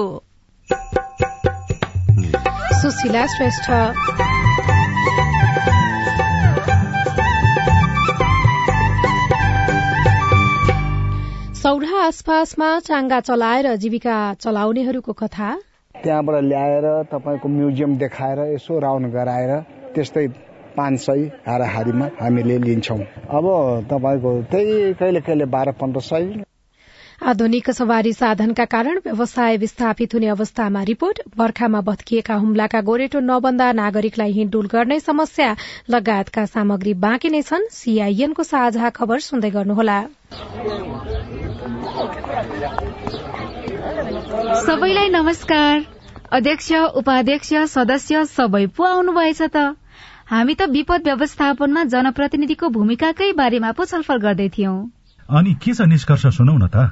सौरा 11.63 11.99
आसपासमा 12.03 12.67
चाङ्गा 12.79 13.19
चलाएर 13.19 13.75
जीविका 13.79 14.15
चलाउनेहरूको 14.35 15.13
कथा। 15.13 15.49
त्यहाँबाट 15.95 16.43
ल्याएर 16.43 16.87
तपाईँको 17.07 17.47
म्युजियम 17.49 17.95
देखाएर 17.97 18.39
यसो 18.53 18.79
राउन्ड 18.79 19.07
गराएर 19.13 19.51
त्यस्तै 19.95 20.27
पाँच 20.75 20.99
सय 20.99 21.23
हाराहारीमा 21.47 22.09
हामीले 22.19 22.57
लिन्छौँ। 22.67 22.99
अब 22.99 23.47
तपाईँको 23.91 24.31
त्यही 24.51 24.93
कहिले 24.99 25.21
कहिले 25.21 25.45
बाह्र 25.55 25.71
पन्ध्र 25.79 26.01
सय 26.03 26.25
आधुनिक 27.23 27.69
सवारी 27.71 28.11
साधनका 28.13 28.63
कारण 28.65 28.97
व्यवसाय 29.03 29.57
विस्थापित 29.57 30.13
हुने 30.13 30.27
अवस्थामा 30.27 30.81
रिपोर्ट। 30.83 31.19
बर्खामा 31.37 31.81
भत्किएका 31.81 32.35
हुम्लाका 32.35 32.79
गोरेटो 32.81 33.19
नबन्दा 33.19 33.71
नागरिकलाई 33.71 34.31
हिँडुल 34.31 34.67
गर्ने 34.67 34.99
समस्या। 34.99 35.55
लगायतका 35.89 36.45
सामग्री 36.45 36.93
बाँकी 36.99 37.29
नै 37.29 37.41
छन्। 37.41 37.67
सीआईएनको 37.71 38.43
साझा 38.43 38.89
खबर 38.89 39.19
सुन्दै 39.19 39.49
गर्नुहोला। 39.49 39.99
सबैलाई 44.65 45.09
नमस्कार। 45.09 45.85
अध्यक्ष 46.31 46.71
उपाध्यक्ष 46.95 47.53
सदस्य 47.71 48.25
सबै 48.25 48.65
पो 48.67 48.83
आउनुभएछ 48.83 49.41
त? 49.41 49.79
हामी 50.27 50.55
त 50.55 50.67
विपद 50.75 51.07
व्यवस्थापनमा 51.07 51.83
जनप्रतिनिधिको 51.95 52.69
भूमिकाकै 52.69 53.31
बारेमा 53.39 53.71
पो 53.71 53.85
छलफल 53.85 54.17
गर्दै 54.27 54.49
थियौं। 54.49 54.75
अनि 55.29 55.53
के 55.63 55.73
छ 55.73 55.87
निष्कर्ष 55.87 56.27
सुनौ 56.37 56.57
न 56.57 56.67
त? 56.67 56.91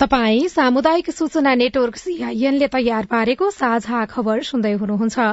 तपाई 0.00 0.48
सामुदायिक 0.48 1.10
सूचना 1.10 1.54
नेटवर्क 1.54 1.96
सीआईएनले 1.96 2.66
तयार 2.68 3.04
पारेको 3.06 3.50
साझा 3.50 4.04
खबर 4.04 4.40
सुन्दै 4.42 4.72
हुनुहुन्छ। 4.74 5.26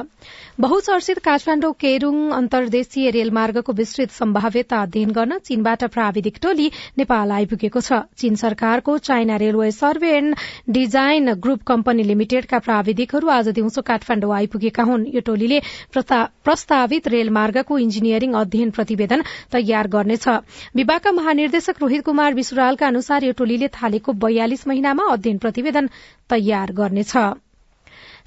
बहुचर्चित 0.60 1.18
काठमाण्डु 1.18 1.70
केरूङ 1.74 2.18
अन्तर्देशीय 2.32 3.10
रेलमार्गको 3.10 3.72
विस्तृत 3.72 4.10
सम्भाव्यता 4.12 4.82
अध्ययन 4.82 5.10
गर्न 5.12 5.38
चीनबाट 5.40 5.84
प्राविधिक 5.94 6.38
टोली 6.42 6.66
नेपाल 6.98 7.30
आइपुगेको 7.32 7.80
छ। 7.80 7.98
चीन 8.14 8.34
सरकारको 8.38 8.96
China 9.00 9.36
railway 9.42 9.70
survey 9.72 10.10
and 10.16 10.36
design 10.70 11.32
group 11.42 11.62
company 11.66 12.02
लिमिटेडका 12.04 12.58
प्राविधिकहरू 12.60 13.34
आज 13.38 13.48
दिउँसो 13.58 13.82
काठमाण्डु 13.82 14.30
आइपुगेका 14.30 14.82
हुन्। 14.84 15.06
यो 15.10 15.20
टोलीले 15.26 15.60
प्रस्तावित 15.90 17.08
रेलमार्गको 17.08 17.78
इन्जिनियरिङ 17.78 18.38
अध्ययन 18.44 18.70
प्रतिवेदन 18.70 19.26
तयार 19.50 19.88
गर्नेछ। 19.96 20.28
विभागका 20.76 21.12
महानिर्देशक 21.12 21.82
रोहित 21.82 22.04
कुमार 22.04 22.34
विश्रालका 22.34 22.86
अनुसार 22.86 23.24
यो 23.24 23.32
टोलीले 23.34 23.68
थालेको 23.74 24.12
बयालिस 24.22 24.61
महिनामा 24.68 25.04
अध्ययन 25.12 25.38
प्रतिवेदन 25.38 25.88
तयार 26.30 26.72
गर्नेछ। 26.72 27.16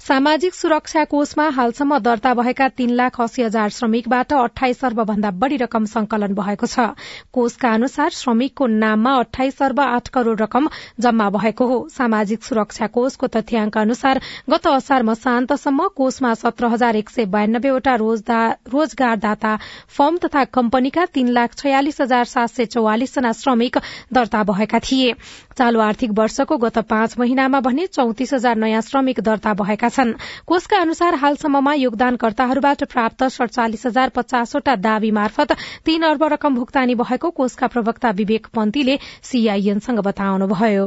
सामाजिक 0.00 0.54
सुरक्षा 0.54 1.02
कोषमा 1.04 1.48
हालसम्म 1.50 1.98
दर्ता 1.98 2.32
भएका 2.34 2.66
तीन 2.70 2.90
लाख 2.92 3.20
अस्सी 3.20 3.42
हजार 3.42 3.68
श्रमिकबाट 3.70 4.32
अठाइस 4.32 4.84
अर्ब 4.84 5.02
भन्दा 5.02 5.30
बढ़ी 5.34 5.56
रकम 5.56 5.84
संकलन 5.86 6.34
भएको 6.34 6.66
छ। 6.66 6.84
कोषका 7.32 7.70
अनुसार 7.74 8.10
श्रमिकको 8.12 8.66
नाममा 8.66 9.14
अठाइस 9.18 9.62
अर्ब 9.62 9.80
आठ 9.80 10.08
करोड़ 10.08 10.36
रकम 10.38 10.68
जम्मा 11.00 11.28
भएको 11.30 11.66
हो। 11.66 11.78
सामाजिक 11.90 12.42
सुरक्षा 12.44 12.86
कोषको 12.88 13.26
तथ्याङ्क 13.28 13.78
अनुसार 13.78 14.20
गत 14.50 14.66
असार 14.66 15.02
मसान्तसम्म 15.02 15.88
कोषमा 15.96 16.34
सत्र 16.36 16.66
हजार 16.68 16.96
एक 16.96 17.10
सय 17.10 17.24
बयानब्बेवटा 17.26 17.94
रोजगारदाता 17.96 19.56
फर्म 19.96 20.18
तथा 20.18 20.44
कम्पनीका 20.52 21.04
तीन 21.14 21.28
लाख 21.30 21.54
छयालिस 21.56 22.00
हजार 22.00 22.24
सात 22.26 22.50
सय 22.50 22.66
चौवालिस 22.76 23.14
जना 23.14 23.32
श्रमिक 23.34 23.78
दर्ता 24.12 24.42
भएका 24.44 24.78
थिए। 24.82 25.14
चालू 25.58 25.80
आर्थिक 25.80 26.10
वर्षको 26.14 26.56
गत 26.58 26.78
पाँच 26.86 27.18
महिनामा 27.18 27.60
भने 27.62 27.86
चौतिस 27.88 28.34
हजार 28.34 28.56
नयाँ 28.58 28.82
श्रमिक 28.84 29.20
दर्ता 29.24 29.54
भएका 29.56 29.85
छन्। 29.88 30.12
कोषका 30.46 30.80
अनुसार 30.80 31.14
हालसम्ममा 31.14 31.72
योगदानकर्ताहरूबाट 31.74 32.84
प्राप्त 32.92 33.24
सड़चालिस 33.30 33.86
हजार 33.86 34.08
पचासवटा 34.16 34.74
दावी 34.76 35.10
मार्फत 35.10 35.52
तीन 35.86 36.02
अर्ब 36.02 36.24
रकम 36.32 36.54
भुक्तानी 36.54 36.94
भएको 36.94 37.30
कोषका 37.30 37.66
प्रवक्ता 37.66 38.10
विवेक 38.10 38.46
पन्तीले 38.56 38.96
सीआईएनसँग 39.22 40.00
बताउनुभयो। 40.00 40.86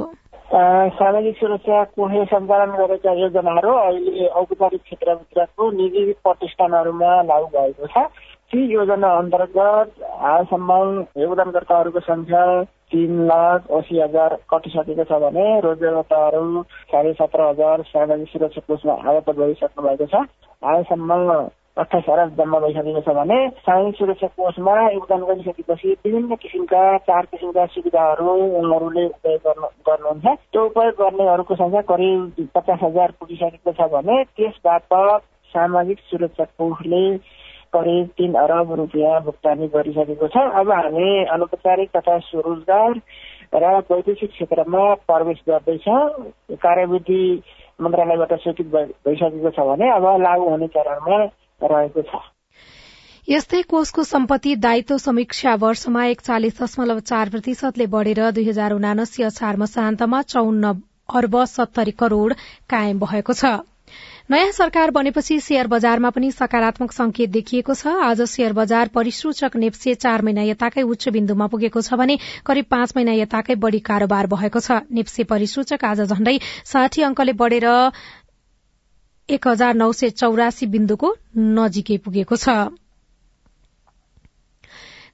सामाजिक 0.95 1.35
सुरक्षा 1.37 1.83
कोषले 1.83 2.25
सञ्चालन 2.25 2.71
गरेका 2.77 3.11
योजनाहरू 3.13 3.73
अहिले 3.73 4.25
औपचारिक 4.27 4.81
क्षेत्रभित्रको 4.81 5.69
निजी 5.71 6.03
प्रतिष्ठानहरूमा 6.23 7.11
लागू 7.21 7.47
भएको 7.53 7.87
छ। 7.87 8.09
ती 8.49 8.59
योजना 8.73 9.09
अन्तर्गत 9.17 9.89
हालसम्म 10.21 10.71
योगदानकर्ताहरूको 11.21 11.99
संख्या 11.99 12.43
तिन 12.91 13.21
लाख 13.27 13.71
असी 13.77 13.99
हजार 14.01 14.35
कटिसकेको 14.49 15.03
छ 15.03 15.21
भने 15.23 15.45
रोजगारकर्ताहरू 15.61 16.61
साढे 16.91 17.13
सत्र 17.13 17.49
हजार 17.49 17.81
सामाजिक 17.87 18.27
सुरक्षा 18.29 18.61
कोषमा 18.67 18.93
आगत 19.09 19.29
भइसक्नु 19.39 19.87
भएको 19.87 20.05
छ। 20.05 20.21
हालसम्म 20.63 21.33
अठाइस 21.81 22.05
हजार 22.09 22.29
जम्मा 22.37 22.59
भइसकेको 22.59 23.01
छ 23.01 23.15
भने 23.15 23.37
सामाजिक 23.65 23.95
सुरक्षा 23.95 24.27
कोषमा 24.37 24.75
योगदान 24.89 25.21
गरिसकेपछि 25.23 25.95
विभिन्न 26.05 26.35
किसिमका 26.41 26.83
चार 27.07 27.25
किसिमका 27.31 27.65
सुविधाहरू 27.75 28.33
उनीहरूले 28.59 29.05
उपयोग 29.07 29.63
गर्नुहुन्छ। 29.89 30.37
त्यो 30.51 30.65
उपयोग 30.65 30.93
गर्नेहरूको 31.01 31.55
संख्या 31.55 31.81
करिब 31.91 32.47
पचास 32.55 32.79
हजार 32.83 33.13
पुगिसकेको 33.19 33.71
छ 33.71 33.91
भने 33.93 34.23
त्यसबाट 34.37 34.93
सामाजिक 35.53 35.99
सुरक्षा 36.09 36.43
कोषले 36.57 37.03
करिब 37.73 38.07
तीन 38.17 38.33
अरब 38.41 38.73
रुपियाँ 38.79 39.19
भुक्तानी 39.23 39.67
गरिसकेको 39.75 40.27
छ। 40.27 40.37
अब 40.59 40.71
हामी 40.71 41.09
अनौपचारिक 41.33 41.89
तथा 41.97 42.17
स्वरोजगार 42.27 42.91
र 43.55 43.65
वैदेशिक 43.89 44.29
क्षेत्रमा 44.31 44.83
प्रवेश 45.09 45.39
गर्दैछौँ। 45.49 46.01
कार्यविधि 46.57 47.21
मन्त्रालयबाट 47.81 48.33
स्वीकृत 48.39 48.67
भइसकेको 49.05 49.49
छ 49.49 49.65
भने 49.69 49.89
अब 49.91 50.05
लागू 50.21 50.49
हुने 50.49 50.67
चरणमा 50.75 51.23
रहेको 51.61 52.01
छ। 52.01 52.21
यस्तै 53.27 53.61
कोषको 53.69 54.03
सम्पत्ति 54.03 54.55
दायित्व 54.57 54.97
समीक्षा 54.97 55.55
वर्षमा 55.61 56.05
एकचालिस 56.05 56.61
दशमलव 56.61 56.99
चार 57.09 57.29
प्रतिशतले 57.29 57.85
बढ़ेर 57.87 58.21
दुई 58.31 58.45
हजार 58.47 58.73
उनासी 58.73 59.23
असार 59.23 59.57
मसान्तमा 59.57 60.21
चौन्न 60.33 60.71
अर्ब 61.13 61.35
सत्तरी 61.45 61.91
करोड़ 61.99 62.33
कायम 62.69 62.99
भएको 62.99 63.33
छ। 63.33 63.45
नयाँ 64.29 64.51
सरकार 64.51 64.91
बनेपछि 64.91 65.39
शेयर 65.41 65.67
बजारमा 65.67 66.09
पनि 66.09 66.29
सकारात्मक 66.31 66.91
संकेत 66.91 67.29
देखिएको 67.29 67.73
छ। 67.73 67.93
आज 67.99 68.21
शेयर 68.29 68.53
बजार 68.53 68.87
परिसूचक 68.93 69.55
नेप्से 69.57 69.93
चार 69.95 70.21
महिना 70.21 70.41
यताकै 70.43 70.81
उच्च 70.85 71.09
बिन्दुमा 71.09 71.47
पुगेको 71.49 71.81
छ 71.81 71.97
भने 71.97 72.17
करिब 72.45 72.65
पाँच 72.69 72.93
महिना 72.95 73.13
यताकै 73.17 73.55
बढ़ी 73.57 73.79
कारोबार 73.81 74.27
भएको 74.29 74.59
छ। 74.59 74.77
नेप्से 74.93 75.23
परिसूचक 75.25 75.85
आज 75.85 76.01
झण्डै 76.05 76.37
साठी 76.65 77.01
अंकले 77.09 77.33
बढ़ेर 77.41 77.65
एक 79.29 79.47
हजार 79.47 79.73
नौ 79.75 79.91
सय 79.93 80.09
चौरासी 80.13 80.65
बिन्दुको 80.67 81.09
नजिकै 81.57 81.97
पुगेको 81.97 82.35
छ। 82.37 82.69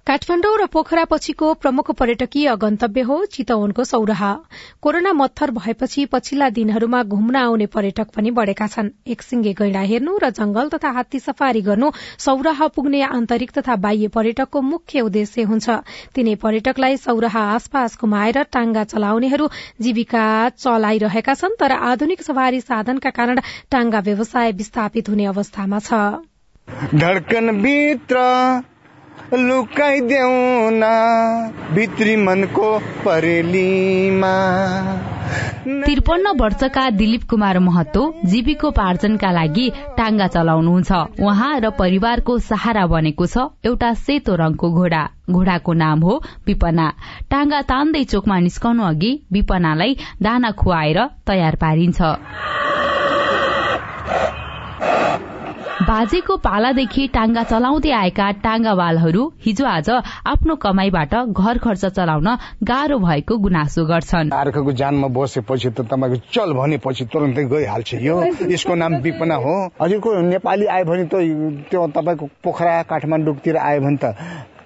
काठमाण्डु 0.05 0.49
र 0.61 0.65
पोखरा 0.69 1.03
पछिको 1.09 1.47
प्रमुख 1.57 1.87
पर्यटकीय 1.99 2.49
गन्तव्य 2.55 3.01
हो 3.01 3.15
चितवनको 3.25 3.83
सौराहा। 3.83 4.33
कोरोना 4.77 5.13
मत्थर 5.13 5.51
भएपछि 5.51 6.05
पछिल्ला 6.05 6.49
दिनहरूमा 6.53 7.01
घुम्न 7.03 7.35
आउने 7.35 7.65
पर्यटक 7.65 8.13
पनि 8.13 8.31
बढ़ेका 8.31 8.67
छन्। 8.67 8.91
एकसिंगे 9.07 9.53
गैंडा 9.53 9.81
हेर्नु 9.81 10.13
र 10.23 10.29
जंगल 10.29 10.69
तथा 10.69 10.89
हात्ती 10.97 11.19
सफारी 11.19 11.61
गर्नु 11.61 11.89
सौराहा 12.25 12.67
पुग्ने 12.75 13.01
आन्तरिक 13.07 13.51
तथा 13.57 13.75
बाह्य 13.87 14.07
पर्यटकको 14.13 14.61
मुख्य 14.61 15.01
उद्देश्य 15.01 15.47
हुन्छ। 15.49 15.79
तिनै 16.13 16.35
पर्यटकलाई 16.37 16.97
सौराहा 16.97 17.43
आसपास 17.55 17.97
घुमाएर 17.97 18.43
टाङ्गा 18.53 18.83
चलाउनेहरू 18.93 19.49
जीविका 19.81 20.27
चलाइरहेका 20.59 21.33
छन् 21.33 21.57
तर 21.57 21.71
आधुनिक 21.89 22.21
सवारी 22.21 22.61
साधनका 22.61 23.15
कारण 23.17 23.41
टाङ्गा 23.73 24.05
व्यवसाय 24.05 24.55
विस्थापित 24.61 25.09
हुने 25.09 25.25
अवस्थामा 25.33 25.81
छ। 25.81 25.91
लुकाइदेऊ 29.33 30.69
न 30.71 30.83
भित्री 31.73 32.15
मनको 32.15 32.67
परेलीमा। 33.05 34.35
त्रिपन्न 35.65 36.31
वर्षका 36.41 36.89
दिलीप 36.89 37.23
कुमार 37.29 37.59
महतो 37.59 38.03
जीविकोपार्जनका 38.25 39.31
लागि 39.31 39.67
टाङ्गा 39.97 40.27
चलाउनुहुन्छ। 40.27 40.91
उहाँ 41.19 41.59
र 41.59 41.69
परिवारको 41.69 42.37
सहारा 42.39 42.85
बनेको 42.85 43.25
छ 43.25 43.37
एउटा 43.65 43.93
सेतो 44.05 44.35
रंगको 44.35 44.71
घोडा। 44.71 45.03
घोडाको 45.29 45.73
नाम 45.73 45.99
हो 45.99 46.21
विपना। 46.47 46.87
टाङ्गा 47.31 47.61
तान्दै 47.61 48.03
चोकमा 48.03 48.39
निस्कनु 48.39 48.83
अघि 48.83 49.11
विपनालाई 49.33 49.97
दाना 50.21 50.51
खुवाएर 50.51 50.99
तयार 51.27 51.55
पारिन्छ। 51.55 51.99
बाजेको 55.81 56.35
पालादेखि 56.37 57.07
टाङ्गा 57.07 57.41
चलाउँदै 57.43 57.91
आएका 57.91 58.27
टाङ्गावालहरू 58.43 59.23
हिजो 59.43 59.65
आज 59.65 59.89
आफ्नो 60.25 60.55
कमाईबाट 60.55 61.15
घर 61.35 61.57
खर्च 61.57 61.85
चलाउन 61.97 62.27
गाह्रो 62.63 62.97
भएको 62.99 63.37
गुनासो 63.37 63.85
गर्छन्। 63.85 64.31
अर्कोको 64.31 64.71
जानमा 64.71 65.07
बसेपछि 65.11 65.69
त 65.69 65.83
तपाईँको 65.91 66.31
चल 66.31 66.53
भनेपछि 66.55 67.05
तुरन्तै 67.11 67.43
गइहाल्छ 67.51 67.93
यो। 67.99 68.15
यसको 68.47 68.75
नाम 68.75 68.95
विपना 69.03 69.35
हो। 69.35 69.55
हजुरको 69.81 70.15
नेपाली 70.31 70.65
आयो 70.65 70.85
भने 70.85 71.05
त 71.11 71.67
त्यो 71.67 71.87
तपाईँको 71.91 72.25
पोखरा 72.43 72.81
काठमाडौँतिर 72.87 73.57
आयो 73.59 73.81
भने 73.81 73.97
त 73.99 74.15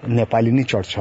नेपाली 0.08 0.50
नै 0.50 0.62
चढ्छ। 0.62 0.98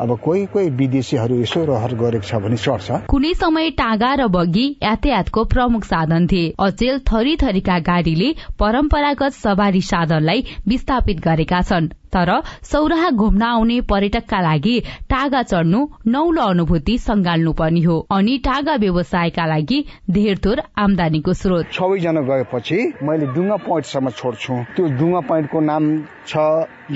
अब 0.00 0.18
कोही 0.18 0.46
कोही 0.46 0.70
विदेशीहरू 0.70 1.40
यसो 1.40 1.64
रहर 1.64 1.94
गरेको 1.94 2.26
छ 2.26 2.34
भने 2.42 2.56
चढ्छ। 2.56 3.06
कुनै 3.06 3.32
समय 3.34 3.70
टाँगा 3.70 4.14
र 4.14 4.26
बगी 4.28 4.66
यातायातको 4.82 5.44
प्रमुख 5.44 5.84
साधन 5.84 6.26
थिए। 6.26 6.54
अचेल 6.60 6.98
थरी 7.06 7.36
थरीका 7.36 7.78
गाडीले 7.78 8.34
परम्परागत 8.58 9.32
सवारी 9.32 9.80
साधनलाई 9.80 10.44
विस्थापित 10.68 11.20
गरेका 11.20 11.60
छन्। 11.62 11.88
तर 12.12 12.30
सौराहा 12.62 13.10
घुम्न 13.10 13.42
आउने 13.42 13.80
पर्यटकका 13.90 14.40
लागि 14.40 14.78
टागा 15.10 15.42
चढ्नु 15.42 15.80
नौलो 16.06 16.42
अनुभूति 16.42 16.98
संगाल्नु 16.98 17.52
पर्ने 17.52 17.82
हो। 17.82 17.98
अनि 18.10 18.38
टागा 18.44 18.74
व्यवसायका 18.76 19.46
लागि 19.46 19.84
धेर 20.10 20.38
थोर 20.44 20.62
आमदानीको 20.78 21.32
स्रोत। 21.32 21.66
सबैजना 21.72 22.20
गएपछि 22.20 22.78
मैले 23.02 23.26
डुङ्गा 23.34 23.56
पोइन्टसम्म 23.66 24.10
छोड्छु। 24.10 24.54
त्यो 24.76 24.86
डुङ्गा 24.98 25.20
पोइन्टको 25.28 25.60
नाम 25.60 25.84
छ 26.26 26.36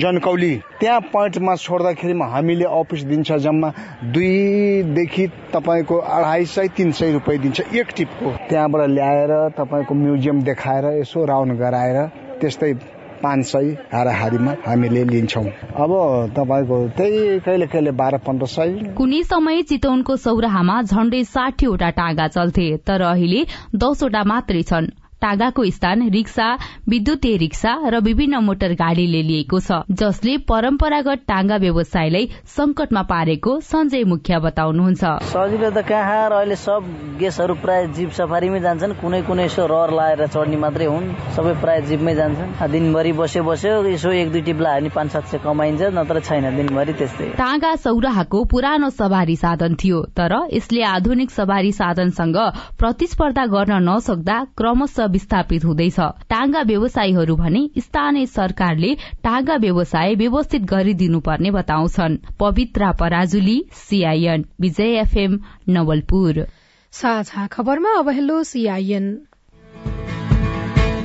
जनकौली। 0.01 0.53
त्यहाँ 0.79 0.99
पोइन्टमा 1.13 1.55
छोड्दाखेरि 1.55 2.13
हामीले 2.31 2.65
अफिस 2.65 3.03
दिन्छ 3.03 3.31
जम्मा 3.43 3.69
दुईदेखि 4.13 5.27
तपाईँको 5.53 5.97
अढाई 5.97 6.45
सय 6.45 6.67
तिन 6.77 6.91
सय 6.91 7.11
रुपियाँ 7.11 7.41
दिन्छ 7.41 7.59
एक 7.61 7.87
टिपको। 7.97 8.31
त्यहाँबाट 8.49 8.89
ल्याएर 8.89 9.31
तपाईँको 9.59 9.93
म्युजियम 9.95 10.41
देखाएर 10.43 10.85
यसो 10.99 11.25
राउन्ड 11.25 11.57
गराएर 11.59 11.97
त्यस्तै 12.41 12.73
पाँच 13.23 13.45
सय 13.45 13.69
हाराहारीमा 13.93 14.55
हामीले 14.67 15.03
लिन्छौँ। 15.05 15.45
अब 15.77 15.91
तपाईँको 16.37 16.77
त्यही 16.97 17.39
कहिले 17.39 17.67
कहिले 17.67 17.91
बाह्र 17.91 18.17
पन्ध्र 18.27 18.45
सय। 18.47 18.93
कुनै 18.97 19.21
समय 19.23 19.61
चितवनको 19.63 20.15
सौराहामा 20.17 20.81
झण्डै 20.83 21.23
साठीवटा 21.25 21.89
टागा 21.99 22.27
चल्थे 22.27 22.67
तर 22.87 23.01
अहिले 23.11 23.45
दसवटा 23.75 24.23
मात्रै 24.23 24.63
छन्। 24.63 24.89
टागाको 25.21 25.65
स्थान 25.71 26.07
रिक्सा 26.09 26.47
विद्युतीय 26.89 27.37
रिक्सा 27.37 27.73
र 27.87 27.99
विभिन्न 28.01 28.43
मोटर 28.43 28.73
गाड़ीले 28.75 29.21
लिएको 29.23 29.59
छ 29.61 29.81
जसले 30.01 30.37
परम्परागत 30.49 31.23
टाँगा 31.27 31.57
व्यवसायलाई 31.57 32.29
संकटमा 32.55 33.01
पारेको 33.11 33.59
सञ्जय 33.61 34.03
मुखिया 34.05 34.39
बताउनुहुन्छ। 34.39 35.03
सजिलो 35.31 35.69
त 35.71 35.85
कहाँ 35.87 36.29
अहिले 36.31 36.55
सब 36.57 36.89
गेसहरू 37.19 37.55
प्राय 37.61 37.87
जीप 37.93 38.11
सफारीमै 38.17 38.59
जान्छन् 38.61 38.93
कुनै 39.01 39.21
कुनै 39.23 39.45
यसो 39.45 39.65
रहर 39.65 39.93
लाएर 39.93 40.25
चढ्ने 40.27 40.57
मात्रै 40.57 40.85
हुन् 40.85 41.07
सबै 41.35 41.53
प्राय 41.61 41.81
जीपमै 41.89 42.15
जान्छन्। 42.15 42.71
दिनभरि 42.71 43.11
बस्यो 43.13 43.43
बस्यो 43.43 43.73
यसो 43.85 44.11
एक 44.11 44.31
दुई 44.31 44.41
टिप्ला 44.41 44.77
नि 44.79 44.89
पाँच 44.89 45.11
सात 45.11 45.25
सय 45.27 45.37
कमाइन्छ 45.43 45.81
नत्र 45.93 46.19
छैन 46.21 46.49
दिनभरि 46.57 46.93
त्यस्तै। 46.93 47.29
टाँगा 47.37 47.75
सौराहाको 47.83 48.43
पुरानो 48.51 48.89
सवारी 48.91 49.35
साधन 49.35 49.75
थियो 49.75 50.01
तर 50.17 50.33
यसले 50.53 50.81
आधुनिक 50.87 51.31
सवारी 51.31 51.71
साधनसँग 51.73 52.37
प्रतिस्पर्धा 52.79 53.45
गर्न 53.53 53.73
नसक्दा 53.89 54.37
क्रमशः 54.57 55.07
विस्थापित 55.11 55.65
हुँदैछ। 55.65 55.99
टाँगा 56.29 56.61
व्यवसायीहरू 56.67 57.35
भने 57.35 57.61
स्थानीय 57.79 58.25
सरकारले 58.27 58.93
टाँगा 59.23 59.55
व्यवसाय 59.57 60.15
व्यवस्थित 60.15 60.61
गरिदिनुपर्ने 60.65 61.51
बताउँछन्। 61.51 62.17
Pavitra 62.39 62.91
Parajuli 62.99 63.57
CIN 63.79 64.45
Vijay 64.61 64.99
FM 64.99 65.39
Nawalpur. 65.69 66.45
साझा 66.93 67.47
खबरमा 67.47 67.97
अब 67.99 68.09
हेलो 68.11 68.43
सीआईएन 68.45 69.05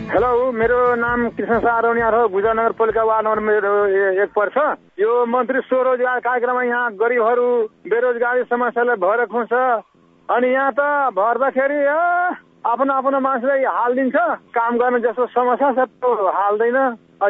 हेलो 0.07 0.53
मेरो 0.53 0.79
नाम 0.97 1.29
कृष्ण 1.31 1.59
सारोनिया 1.59 2.09
हो 2.09 2.29
गुजर 2.29 2.55
नगरपालिका 2.55 3.03
वार्ड 3.05 3.27
नम्बर 3.27 3.41
मेरो 3.43 3.73
एक 4.23 4.31
पर्छ। 4.31 4.57
यो 5.01 5.25
मन्त्री 5.27 5.61
स्वरोजगार 5.61 6.21
कार्यक्रममा 6.21 6.63
यहाँ 6.63 6.93
गरिबहरू 6.95 7.49
बेरोजगारी 7.91 8.43
समस्यालाई 8.45 8.97
भएर 9.03 9.25
खुन्छ 9.27 9.53
अनि 10.29 10.49
यहाँ 10.49 10.73
त 10.79 10.81
भर्दाखेरि 11.17 11.81
आफ्नो 12.67 12.93
आफ्नो 12.93 13.19
मान्छेलाई 13.21 13.65
हालिदिन्छ 13.79 14.17
काम 14.55 14.73
गर्ने 14.79 14.99
जस्तो 15.01 15.27
समस्या 15.35 15.71
छ 15.73 15.79
त्यो 16.03 16.29
हाल्दैन। 16.39 16.79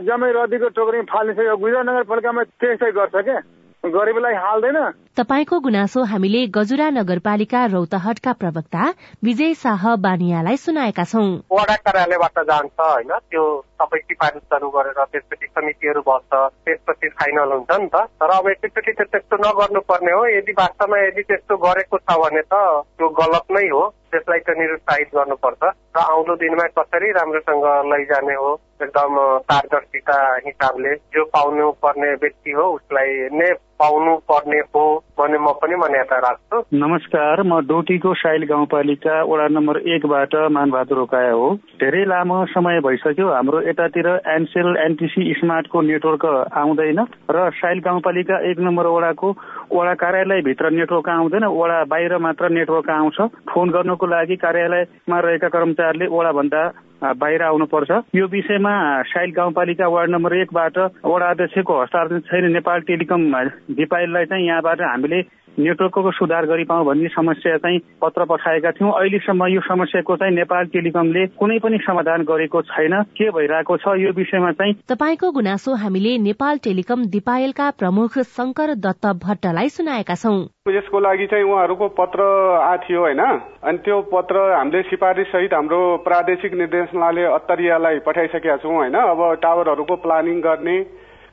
जम्मै 0.06 0.30
रदीको 0.32 0.68
टोकरी 0.76 1.00
फालिदिन्छ 1.12 1.48
यो 1.48 1.56
गुजरात 1.56 1.86
नगरपालिकामा 1.86 2.42
त्यस्तै 2.60 2.90
गर्छ 2.98 3.16
क्या 3.26 3.38
गरिबलाई 3.84 4.34
हाल्दैन। 4.44 4.78
तपाईँको 5.16 5.58
गुनासो 5.64 6.02
हामीले 6.04 6.40
गजुरा 6.52 6.88
नगरपालिका 6.90 7.64
रौतहटका 7.72 8.32
प्रवक्ता 8.32 8.82
विजय 9.24 9.54
शाह 9.54 9.84
बानियालाई 9.96 10.56
सुनाएका 10.56 11.04
छौं। 11.04 11.28
वडा 11.52 11.76
कार्यालयबाट 11.80 12.38
जान्छ 12.44 12.80
होइन? 12.80 13.12
त्यो 13.32 13.44
सबै 13.80 13.98
सिफारिसहरू 13.98 14.68
गरेर 14.76 15.00
त्यसपछि 15.04 15.46
समितिहरू 15.46 16.00
बस्छ 16.08 16.32
त्यसपछि 16.68 17.08
फाइनल 17.08 17.52
हुन्छ 17.52 17.70
नि 17.80 17.88
त। 17.88 18.04
तर 18.20 18.30
अब 18.36 18.48
एकैचोटि 18.50 18.92
त 18.92 19.08
त्यस्तो 19.08 19.36
नगर्नु 19.40 19.80
पर्ने 19.88 20.12
हो। 20.12 20.26
यदि 20.36 20.52
वास्तवमा 20.52 20.98
यदि 21.06 21.22
त्यस्तो 21.32 21.56
गरेको 21.64 21.96
छ 21.96 22.18
भने 22.20 22.42
त 22.52 22.54
त्यो 23.00 23.08
गलत 23.08 23.56
नै 23.56 23.68
हो। 23.72 23.82
त्यसलाई 24.12 24.40
त 24.44 24.50
निरुत्साहित 24.60 25.08
गर्नुपर्छ। 25.16 25.62
र 25.96 25.98
आउँदो 25.98 26.34
दिनमा 26.44 26.66
कसरी 26.76 27.10
राम्रोसँग 27.16 27.66
लैजाने 27.92 28.34
हो 28.36 28.50
एकदम 28.84 29.12
पारदर्शिता 29.48 30.16
हिसाबले 30.46 30.94
जो 31.16 31.24
पाउनु 31.32 31.70
पर्ने 31.82 32.12
व्यक्ति 32.22 32.52
हो 32.52 32.64
उसलाई 32.76 33.28
नै 33.32 33.52
पाउनु 33.80 34.16
पर्ने 34.28 34.60
हो। 34.76 34.86
भन्ने 35.18 35.38
म 35.38 35.48
पनि 35.56 35.76
मान्यता 35.76 36.16
राख्छु। 36.20 36.58
नमस्कार 36.76 37.42
म 37.42 37.60
डोटीको 37.64 38.12
साइल 38.14 38.42
गाउँपालिका 38.44 39.14
वडा 39.24 39.46
नम्बर 39.48 39.76
एकबाट 39.88 40.34
मानबहादुर 40.52 40.98
रोकाया 40.98 41.30
हो। 41.32 41.48
धेरै 41.80 42.04
लामो 42.04 42.44
समय 42.52 42.80
भइसक्यो 42.84 43.28
हाम्रो 43.28 43.60
यतातिर 43.64 44.08
एनसेल 44.28 44.68
एनटिसी 44.76 45.32
स्मार्टको 45.40 45.80
नेटवर्क 45.82 46.24
आउँदैन 46.52 47.00
र 47.32 47.48
साइल 47.56 47.80
गाउँपालिका 47.80 48.36
एक 48.50 48.60
नम्बर 48.60 48.86
वडाको 48.86 49.28
वडा 49.72 49.94
कार्यालयभित्र 49.96 50.70
नेटवर्क 50.70 51.08
आउँदैन 51.08 51.44
वडा 51.50 51.78
बाहिर 51.88 52.16
मात्र 52.20 52.48
नेटवर्क 52.52 52.90
आउँछ। 52.90 53.18
फोन 53.48 53.70
गर्नको 53.72 54.06
लागि 54.06 54.36
कार्यालयमा 54.36 55.20
रहेका 55.20 55.48
कर्मचारीले 55.48 56.06
वडाभन्दा 56.12 56.62
बाहिर 57.02 57.42
आउनुपर्छ। 57.42 57.90
यो 58.14 58.26
विषयमा 58.26 58.72
साइल 59.12 59.30
गाउँपालिका 59.36 59.88
वार्ड 59.88 60.10
नम्बर 60.10 60.36
एकबाट 60.36 60.78
वडा 61.04 61.30
अध्यक्षको 61.30 61.80
हस्ताक्षर 61.80 62.20
छैन। 62.28 62.52
नेपाल 62.52 62.80
टेलिकम 62.88 63.32
दिपाइललाई 63.70 64.24
चाहिँ 64.24 64.46
यहाँबाट 64.46 64.80
हामीले 64.82 65.20
नेटवर्कको 65.56 66.10
सुधार 66.12 66.46
गरिपाउँ 66.46 66.84
भन्ने 66.86 67.08
समस्या 67.08 67.56
चाहिँ 67.58 67.78
पत्र 68.02 68.24
पठाएका 68.28 68.70
थियौँ। 68.70 68.92
अहिलेसम्म 68.92 69.46
यो 69.46 69.60
समस्याको 69.68 70.16
चाहिँ 70.16 70.34
नेपाल 70.34 70.66
टेलिकमले 70.72 71.26
कुनै 71.40 71.58
पनि 71.64 71.78
समाधान 71.86 72.24
गरेको 72.24 72.62
छैन। 72.62 73.02
के 73.16 73.30
भइरहेको 73.30 73.76
छ 73.76 73.96
यो 74.00 74.12
विषयमा 74.16 74.52
चाहिँ 74.52 74.74
तपाईँको 74.88 75.30
गुनासो 75.32 75.74
हामीले 75.76 76.16
नेपाल 76.18 76.58
टेलिकम 76.64 77.04
दिपायलका 77.08 77.70
प्रमुख 77.80 78.18
शंकर 78.36 78.74
दत्त 78.76 79.06
भट्टलाई 79.24 79.68
सुनाएका 79.68 80.14
छौं। 80.14 80.38
यसको 80.70 81.00
लागि 81.00 81.26
चाहिँ 81.26 81.44
उहाँहरूको 81.44 81.88
पत्र 81.88 82.22
आथ्यो 82.60 83.00
होइन। 83.00 83.20
अनि 83.62 83.78
त्यो 83.78 84.00
पत्र 84.12 84.36
हामीले 84.52 84.82
सिफारिस 84.82 85.26
सहित 85.26 85.54
हाम्रो 85.54 85.80
प्रादेशिक 86.04 86.54
निर्देशनालय 86.54 87.24
अत्तरियालाई 87.24 87.98
पठाइसकेका 87.98 88.56
छौँ 88.56 88.74
होइन। 88.74 88.94
अब 88.94 89.20
टावरहरूको 89.42 89.96
प्लानिङ 89.96 90.40
गर्ने 90.40 90.78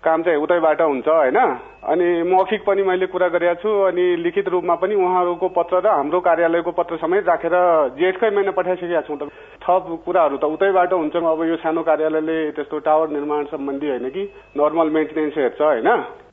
काम 0.03 0.23
चाहिँ 0.23 0.37
उतैबाट 0.37 0.81
हुन्छ 0.81 1.07
होइन। 1.07 1.39
अनि 1.83 2.07
मौखिक 2.23 2.61
पनि 2.63 2.83
मैले 2.83 3.07
कुरा 3.07 3.27
गरेका 3.27 3.53
छु 3.59 3.69
अनि 3.87 4.05
लिखित 4.23 4.47
रूपमा 4.47 4.75
पनि 4.79 4.95
उहाँहरूको 4.95 5.47
पत्र 5.51 5.81
र 5.83 5.87
हाम्रो 5.89 6.19
कार्यालयको 6.19 6.71
पत्र 6.71 6.95
समेत 6.97 7.27
राखेर 7.27 7.55
जेठकै 7.99 8.29
महिना 8.29 8.51
पठाइसकेका 8.51 9.01
छौँ 9.01 9.17
त। 9.17 9.27
थप 9.59 9.83
कुराहरू 10.05 10.37
त 10.37 10.43
उतैबाट 10.45 10.93
हुन्छ। 10.93 11.15
अब 11.15 11.43
यो 11.43 11.55
सानो 11.59 11.81
कार्यालयले 11.83 12.37
त्यस्तो 12.51 12.79
टावर 12.79 13.09
निर्माण 13.09 13.43
सम्बन्धी 13.51 13.87
होइन 13.89 14.09
कि 14.09 14.23
नर्मल 14.57 14.89
मेन्टेनेन्स 14.89 15.37
हेर्छ 15.37 15.61
होइन। 15.61 15.87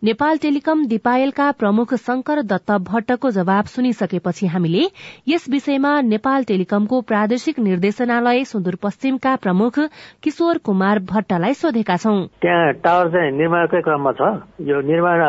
नेपाल 0.04 0.38
टेलिकम 0.38 0.84
दिपायलका 0.86 1.50
प्रमुख 1.52 1.94
शंकर 1.94 2.40
दत्त 2.42 2.70
भट्टको 2.88 3.30
जवाब 3.30 3.64
सुनिसकेपछि 3.64 4.46
हामीले 4.46 4.84
यस 5.28 5.44
विषयमा 5.50 5.92
नेपाल 6.00 6.44
टेलिकमको 6.44 7.00
प्रादेशिक 7.00 7.58
निर्देशनालय 7.58 8.44
सुदूरपश्चिमका 8.44 9.34
प्रमुख 9.36 9.78
किशोर 10.22 10.58
कुमार 10.64 10.98
भट्टलाई 11.04 11.54
सोधेका 11.54 11.96
छौं। 11.96 12.16
त्यहाँ 12.40 12.72
टावर 12.80 13.08
चाहिँ 13.08 13.30
निर्माणकै 13.32 13.80
क्रममा 13.80 14.12
छ। 14.12 14.22
यो 14.64 14.80
निर्माण 14.80 15.20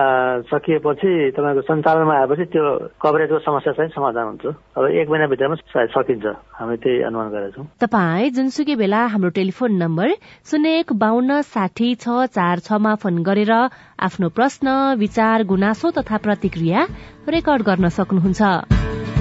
सकिएपछि 0.52 1.12
तपाईँको 1.36 1.62
सञ्चालनमा 1.62 2.14
आएपछि 2.20 2.46
त्यो 2.54 2.64
कभरेजको 3.02 3.40
समस्या 3.40 3.74
चाहिँ 3.74 3.92
समाधान 3.92 4.26
हुन्छ। 4.28 4.46
अब 4.78 4.84
एक 4.86 5.10
महिनाभित्रमा 5.10 5.56
सायद 5.56 5.90
सकिन्छ। 5.96 6.26
हामी 6.60 6.76
त्यही 6.84 7.02
अनुमान 7.08 7.28
गरेका 7.30 7.52
छौँ 7.56 7.66
तपाईँ 7.82 8.30
जुनसुकै 8.36 8.76
बेला 8.76 9.02
हाम्रो 9.14 9.30
टेलिफोन 9.38 9.72
नम्बर 9.84 10.10
शून्य 10.46 10.70
एक 10.80 10.94
बान्न 10.98 11.42
साठी 11.46 11.90
छ 12.04 12.28
चार 12.36 12.60
छमा 12.68 12.94
फोन 13.02 13.24
गरेर 13.24 13.54
आफ्नो 14.00 14.30
प्रश्न 14.36 14.68
विचार 15.00 15.44
गुनासो 15.46 15.92
तथा 15.98 16.18
प्रतिक्रिया 16.26 16.86
रेकर्ड 17.30 17.62
गर्न 17.64 17.88
सक्नुहुन्छ। 17.98 19.21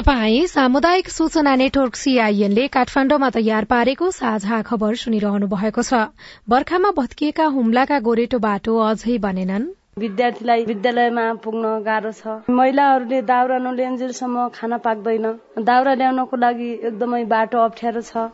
तपाई 0.00 0.46
सामुदायिक 0.46 1.08
सूचना 1.08 1.54
नेटवर्क 1.60 1.96
सीआईएनले 1.96 2.66
काठमाण्डुमा 2.74 3.28
तयार 3.30 3.64
पारेको 3.72 4.06
साझा 4.10 4.60
खबर 4.62 4.94
सुनिरहनु 5.00 5.46
भएको 5.46 5.82
छ। 5.82 6.00
बर्खामा 6.48 6.92
भत्किएका 6.98 7.44
हुम्लाका 7.56 7.98
गोरेटो 8.06 8.38
बाटो 8.38 8.76
अझै 8.84 9.16
बनेनन्। 9.18 9.66
विद्यार्थीलाई 9.98 10.64
विद्यालयमा 10.64 11.26
पुग्न 11.44 11.72
गाह्रो 11.84 12.12
छ। 12.12 12.38
महिलाहरूले 12.48 13.20
दाउरा 13.32 13.58
नल्याउन्जेलसम्म 13.58 14.48
खाना 14.56 14.78
पाक्दैन। 14.88 15.26
दाउरा 15.68 15.94
ल्याउनको 15.94 16.40
लागि 16.46 16.70
एकदमै 16.72 17.22
बाटो 17.34 17.60
अप्ठ्यारो 17.64 18.00
छ। 18.00 18.24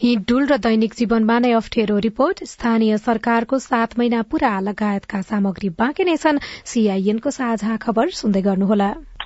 हिँडुल 0.00 0.46
र 0.46 0.56
दैनिक 0.64 0.94
जीवनमा 0.94 1.38
नै 1.44 1.52
अप्ठ्यारो 1.60 1.98
रिपोर्ट। 2.08 2.44
स्थानीय 2.54 2.96
सरकारको 3.04 3.58
सात 3.60 3.98
महिना 3.98 4.24
पूरा 4.32 4.56
लगायतका 4.64 5.22
सामग्री 5.28 5.68
बाँकी 5.76 6.10
नै 6.10 6.16
छन्। 6.16 6.44
सीआईएनको 6.72 7.36
साझा 7.38 7.76
खबर 7.76 8.18
सुन्दै 8.22 8.42
गर्नुहोला। 8.42 8.92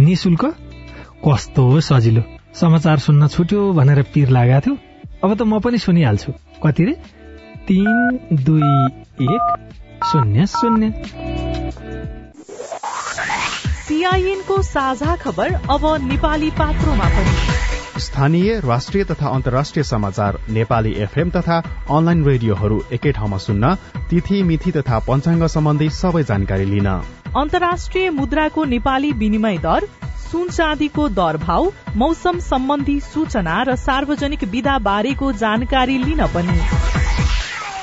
निशुल्क 0.00 0.44
कस्तो 1.26 1.80
सजिलो। 1.80 2.22
समाचार 2.54 2.98
सुन्न 2.98 3.28
छुट्यो 3.28 3.72
भनेर 3.72 4.02
पिर 4.14 4.28
लागेको 4.28 4.60
थियो। 4.60 4.76
अब 5.24 5.34
त 5.34 5.42
म 5.42 5.58
पनि 5.58 5.78
सुनिहाल्छु। 5.78 6.32
कति 6.62 6.84
रे? 6.84 6.92
तिन 7.68 8.18
दुई 8.32 8.70
एक 9.26 9.44
शून्य 10.04 10.46
शून्य। 10.46 10.92
सीआईएनको 13.88 14.62
साझा 14.62 15.16
खबर 15.16 15.54
अब 15.70 15.82
नेपाली 16.02 16.50
पात्रोमा 16.50 17.08
पनि। 17.08 18.00
स्थानीय 18.00 18.60
राष्ट्रिय 18.60 19.04
तथा 19.04 19.28
अन्तर्राष्ट्रिय 19.28 19.82
समाचार 19.82 20.38
नेपाली 20.50 20.92
एफएम 20.92 21.30
तथा 21.30 21.58
अनलाइन 21.90 22.24
रेडियोहरू 22.24 22.82
एकै 22.92 23.12
ठाउँमा 23.12 23.38
सुन्न 23.38 23.74
तिथि 24.10 24.42
मिथि 24.42 24.70
तथा 24.70 24.98
पञ्चाङ्ग 24.98 25.46
सम्बन्धी 25.46 25.90
सबै 25.90 26.22
जानकारी 26.22 26.64
लिन। 26.64 26.88
अन्तर्राष्ट्रिय 27.36 28.10
मुद्राको 28.10 28.64
नेपाली 28.64 29.12
विनिमय 29.12 29.58
दर 29.58 29.86
सुन 30.32 30.48
चाँदीको 30.48 31.08
दर 31.08 31.36
भाव 31.36 31.72
मौसम 31.96 32.38
सम्बन्धी 32.38 32.98
सूचना 33.00 33.62
र 33.62 33.76
सार्वजनिक 33.76 34.44
विधा 34.44 34.78
बारेको 34.78 35.32
जानकारी 35.32 35.98
लिन 35.98 36.26
पनि। 36.26 36.60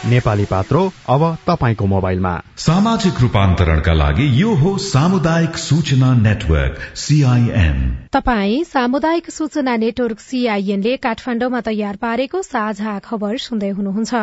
नेपाली 0.10 0.46
पात्रो 0.46 0.82
अब 1.10 1.24
तपाईँको 1.48 1.86
मोबाइलमा। 1.86 2.34
सामाजिक 2.58 3.22
रूपान्तरणका 3.22 3.94
लागि 3.94 4.42
यो 4.42 4.54
हो 4.56 4.78
सामुदायिक 4.78 5.58
सूचना 5.58 6.14
नेटवर्क 6.14 6.80
सीआईएन 6.96 7.78
तपाई 8.14 8.64
सामुदायिक 8.64 9.30
सूचना 9.32 9.76
नेटवर्क 9.76 10.20
सीआईएनले 10.20 10.98
काठमाडौँमा 10.98 11.62
तयार 11.62 11.96
पारेको 11.96 12.42
साझा 12.42 13.00
खबर 13.00 13.38
सुन्दै 13.38 13.70
हुनुहुन्छ। 13.70 14.14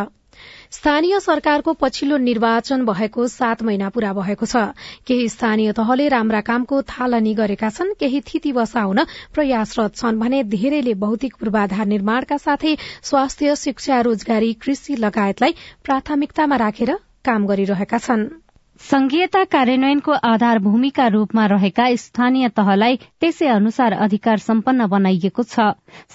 स्थानीय 0.73 1.19
सरकारको 1.21 1.73
पछिल्लो 1.81 2.17
निर्वाचन 2.19 2.85
भएको 2.87 3.27
सात 3.29 3.63
महिना 3.63 3.89
पूरा 3.89 4.13
भएको 4.13 4.47
छ। 4.47 4.63
केही 5.07 5.29
स्थानीय 5.29 5.73
तहले 5.73 6.09
राम्रा 6.09 6.41
कामको 6.41 6.81
थालनी 6.93 7.35
गरेका 7.35 7.71
छन् 7.71 7.93
केही 8.01 8.21
थिति 8.25 8.53
बसाउन 8.53 9.05
प्रयासरत 9.35 9.97
छन् 9.97 10.21
भने 10.21 10.43
धेरैले 10.55 10.95
भौतिक 11.05 11.37
पूर्वाधार 11.37 11.87
निर्माणका 11.87 12.37
साथै 12.39 12.77
स्वास्थ्य 13.03 13.57
शिक्षा 13.57 14.01
रोजगारी 14.09 14.53
कृषि 14.65 14.97
लगायतलाई 14.99 15.55
प्राथमिकतामा 15.85 16.57
राखेर 16.65 16.97
काम 17.25 17.47
गरिरहेका 17.47 17.99
छनृ। 17.99 18.42
संघीयता 18.83 19.43
कार्यान्वयनको 19.45 20.13
आधार 20.29 20.59
भूमिका 20.59 21.07
रूपमा 21.09 21.45
रहेका 21.47 21.85
स्थानीय 21.97 22.49
तहलाई 22.57 22.97
त्यसै 23.21 23.47
अनुसार 23.49 23.93
अधिकार 24.07 24.39
सम्पन्न 24.47 24.87
बनाइएको 24.95 25.43
छ। 25.43 25.67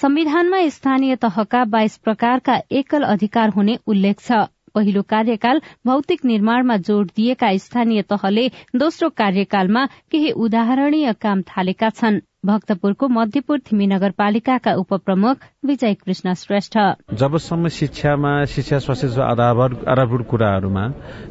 संविधानमा 0.01 0.59
स्थानीय 0.75 1.15
तहका 1.23 1.63
बाइस 1.75 1.97
प्रकारका 2.03 2.59
एकल 2.81 3.03
अधिकार 3.15 3.49
हुने 3.49 3.77
उल्लेख 3.87 4.19
छ। 4.19 4.43
पहिलो 4.75 5.01
कार्यकाल 5.09 5.61
भौतिक 5.87 6.25
निर्माणमा 6.25 6.77
जोड़ 6.89 7.05
दिएका 7.15 7.55
स्थानीय 7.57 8.01
तहले 8.11 8.47
दोस्रो 8.75 9.09
कार्यकालमा 9.17 9.85
केही 10.11 10.31
उदाहरणीय 10.45 11.13
काम 11.21 11.41
थालेका 11.51 11.89
छन्। 12.01 12.19
भक्तपुरको 12.45 13.07
मध्यपुर 13.09 13.59
थिमी 13.59 13.85
नगरपालिकाका 13.87 14.73
उपप्रमुख 14.77 15.37
विजय 15.65 15.93
कृष्ण 15.93 16.33
श्रेष्ठ। 16.33 16.77
जबसम्म 17.19 17.67
शिक्षामा 17.67 18.33
शिक्षा 18.45 18.77
स्वास्थ्य 18.79 19.21
आधारभूत 19.21 20.25
कुराहरूमा 20.29 20.83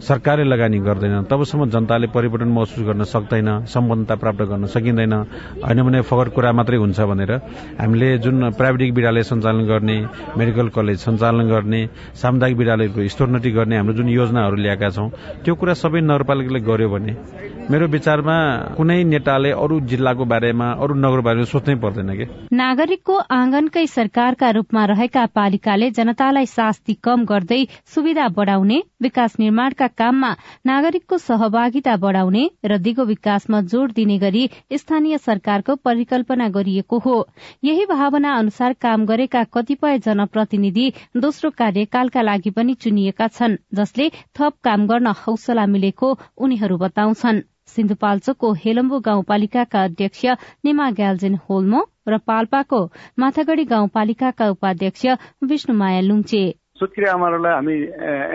सरकारले 0.02 0.44
लगानी 0.44 0.78
गर्दैन 0.78 1.22
तबसम्म 1.30 1.68
जनताले 1.70 2.06
परिवर्तन 2.10 2.48
महसुस 2.48 2.84
गर्न 2.86 3.04
सक्दैन 3.06 3.48
सम्बन्धता 3.64 4.14
प्राप्त 4.14 4.42
गर्न 4.50 4.66
सकिँदैन। 4.66 5.12
होइन 5.62 5.82
भने 5.82 6.00
फकर 6.02 6.28
कुरा 6.36 6.52
मात्रै 6.52 6.76
हुन्छ 6.76 7.00
भनेर 7.00 7.32
हामीले 7.80 8.08
जुन 8.18 8.50
प्राविधिक 8.58 8.94
विद्यालय 8.94 9.22
सञ्चालन 9.22 9.64
गर्ने 9.66 9.96
मेडिकल 10.36 10.68
कलेज 10.76 10.98
सञ्चालन 11.00 11.48
गर्ने 11.48 11.80
सामुदायिक 12.18 12.56
विद्यालयको 12.58 13.08
स्तरोन्नति 13.08 13.50
गर्ने 13.50 13.76
हाम्रो 13.76 13.94
जुन 13.94 14.08
योजनाहरू 14.10 14.56
ल्याएका 14.56 14.90
छौँ 14.90 15.08
त्यो 15.44 15.54
कुरा 15.54 15.74
सबै 15.80 16.00
नगरपालिकाले 16.02 16.60
गर्यो 16.66 16.88
भने 16.90 17.14
मेरो 17.70 17.86
विचारमा 17.90 18.34
कुनै 18.74 18.96
नेताले 19.04 19.50
अरू 19.52 19.76
जिल्लाको 19.90 20.24
बारेमा 20.32 20.66
अरू 20.82 20.94
नगर 20.94 21.20
बारेमा 21.26 21.46
सोच्नै 21.52 21.74
पर्दैन 21.84 22.10
कि? 22.18 22.24
नागरिकको 22.52 23.14
आँगनकै 23.36 23.86
सरकारका 23.86 24.50
रूपमा 24.56 24.84
रहेका 24.86 25.24
पालिकाले 25.34 25.88
जनतालाई 25.90 26.46
शास्ति 26.46 26.94
कम 27.02 27.24
गर्दै 27.24 27.58
सुविधा 27.94 28.26
बढ़ाउने 28.36 28.78
विकास 29.02 29.34
निर्माणका 29.38 29.88
काममा 30.02 30.30
नागरिकको 30.66 31.18
सहभागिता 31.18 31.96
बढ़ाउने 31.96 32.44
र 32.64 32.78
दिगो 32.78 33.04
विकासमा 33.04 33.60
जोड़ 33.74 33.90
दिने 33.98 34.18
गरी 34.18 34.44
स्थानीय 34.76 35.18
सरकारको 35.18 35.76
परिकल्पना 35.82 36.48
गरिएको 36.58 36.98
हो। 36.98 37.16
यही 37.64 37.86
भावना 37.86 38.36
अनुसार 38.36 38.78
काम 38.80 39.06
गरेका 39.06 39.44
कतिपय 39.58 39.98
जनप्रतिनिधि 40.06 40.86
दोस्रो 41.18 41.50
कार्यकालका 41.58 42.22
लागि 42.22 42.50
पनि 42.52 42.78
चुनिएका 42.86 43.28
छन् 43.34 43.60
जसले 43.74 44.08
थप 44.38 44.52
काम 44.64 44.86
गर्न 44.86 45.14
हौसला 45.26 45.66
मिलेको 45.66 46.14
उनीहरू 46.38 46.78
बताउँछन्। 46.78 47.44
सिन्धुपाल्चोकको 47.68 48.52
हेलम्बु 48.54 48.98
गाउँपालिकाका 49.06 49.82
अध्यक्ष 49.84 50.24
निमा 50.64 50.90
ग्याल्जेन 50.98 51.34
होल्मो 51.44 51.80
र 52.08 52.18
पाल्पाको 52.22 52.80
माथागढ़ी 53.18 53.64
गाउँपालिकाका 53.66 54.48
उपाध्यक्ष 54.50 55.04
विष्णुमाया 55.44 56.00
लुङचे 56.00 56.44
आमाहरूलाई 57.10 57.52
हामी 57.52 57.76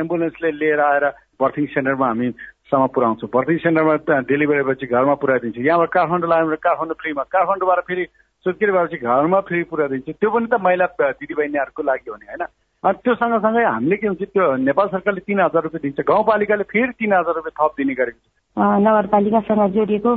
एम्बुलेन्सले 0.01 0.51
लिएर 0.51 0.79
आएर 0.81 1.05
बर्थिङ 1.41 1.65
सेन्टरमा 1.73 2.07
हामी 2.07 2.29
सम्म 2.71 2.87
पुऱ्याउँछौँ। 2.95 3.29
बर्थिङ 3.33 3.57
सेन्टरमा 3.63 3.95
डेलिभरी 4.31 4.63
भएपछि 4.63 4.85
घरमा 4.87 5.15
पुऱ्याइदिन्छु। 5.23 5.61
यहाँबाट 5.61 5.89
काठमाडौँ 5.95 6.29
भने 6.29 6.55
काठमाडौँ 6.67 6.99
फ्रीमा। 7.01 7.23
काठमाडौँबाट 7.31 7.79
फेरि 7.87 8.05
सुत्केरी 8.45 8.71
भएपछि 8.71 8.97
घरमा 8.99 9.39
फ्री 9.47 9.63
पुऱ्याइदिन्छु। 9.71 10.11
त्यो 10.11 10.29
पनि 10.31 10.47
त 10.51 10.59
महिला 10.59 10.85
दिदीबहिनीहरूको 11.01 11.81
लागि 11.83 12.09
हो 12.09 12.15
नि 12.19 12.25
होइन? 12.31 12.43
अनि 12.83 12.99
त्यो 13.03 13.13
सँगसँगै 13.15 13.63
हामीले 13.63 13.95
के 14.01 14.07
हुन्छ 14.07 14.23
त्यो 14.33 14.45
नेपाल 14.67 14.87
सरकारले 14.93 15.21
तिन 15.27 15.39
हजार 15.41 15.63
रुपियाँ 15.63 15.83
दिन्छ। 15.85 15.99
गाउँपालिकाले 16.11 16.63
फेरि 16.73 16.93
तिन 16.99 17.13
हजार 17.13 17.35
रुपियाँ 17.39 17.55
थप 17.59 17.73
दिने 17.77 17.93
गरेको 17.93 18.19
छ। 18.19 18.40
नगरपालिकासँग 18.57 19.61
जोडिएको 19.75 20.11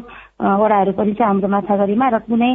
वडाहरू 0.61 0.92
पनि 0.92 1.12
छ 1.14 1.23
हाम्रो 1.23 1.49
माछागढीमा 1.49 2.09
र 2.09 2.18
कुनै 2.27 2.51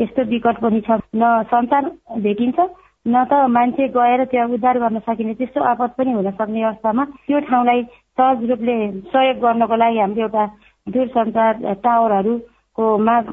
यस्तो 0.00 0.22
विकट 0.32 0.56
पनि 0.64 0.80
छ। 0.80 0.98
न 1.16 1.42
सञ्चार 1.50 1.84
भेटिन्छ 2.24 2.58
न 3.06 3.24
त 3.30 3.32
मान्छे 3.52 3.88
गएर 3.92 4.24
त्यहाँ 4.32 4.48
उद्धार 4.48 4.78
गर्न 4.80 4.98
सकिने 5.04 5.34
त्यस्तो 5.34 5.60
आपत 5.60 5.94
पनि 5.98 6.12
हुन 6.12 6.30
सक्ने 6.30 6.62
अवस्थामा 6.62 7.04
त्यो 7.26 7.40
ठाउँलाई 7.50 7.82
सहज 8.16 8.50
रूपले 8.50 8.76
सहयोग 9.12 9.38
गर्नको 9.44 9.76
लागि 9.76 9.98
हामीले 9.98 10.22
एउटा 10.22 10.44
दूरसञ्चार 10.86 11.52
टावरहरूको 11.84 12.84
माग 12.98 13.24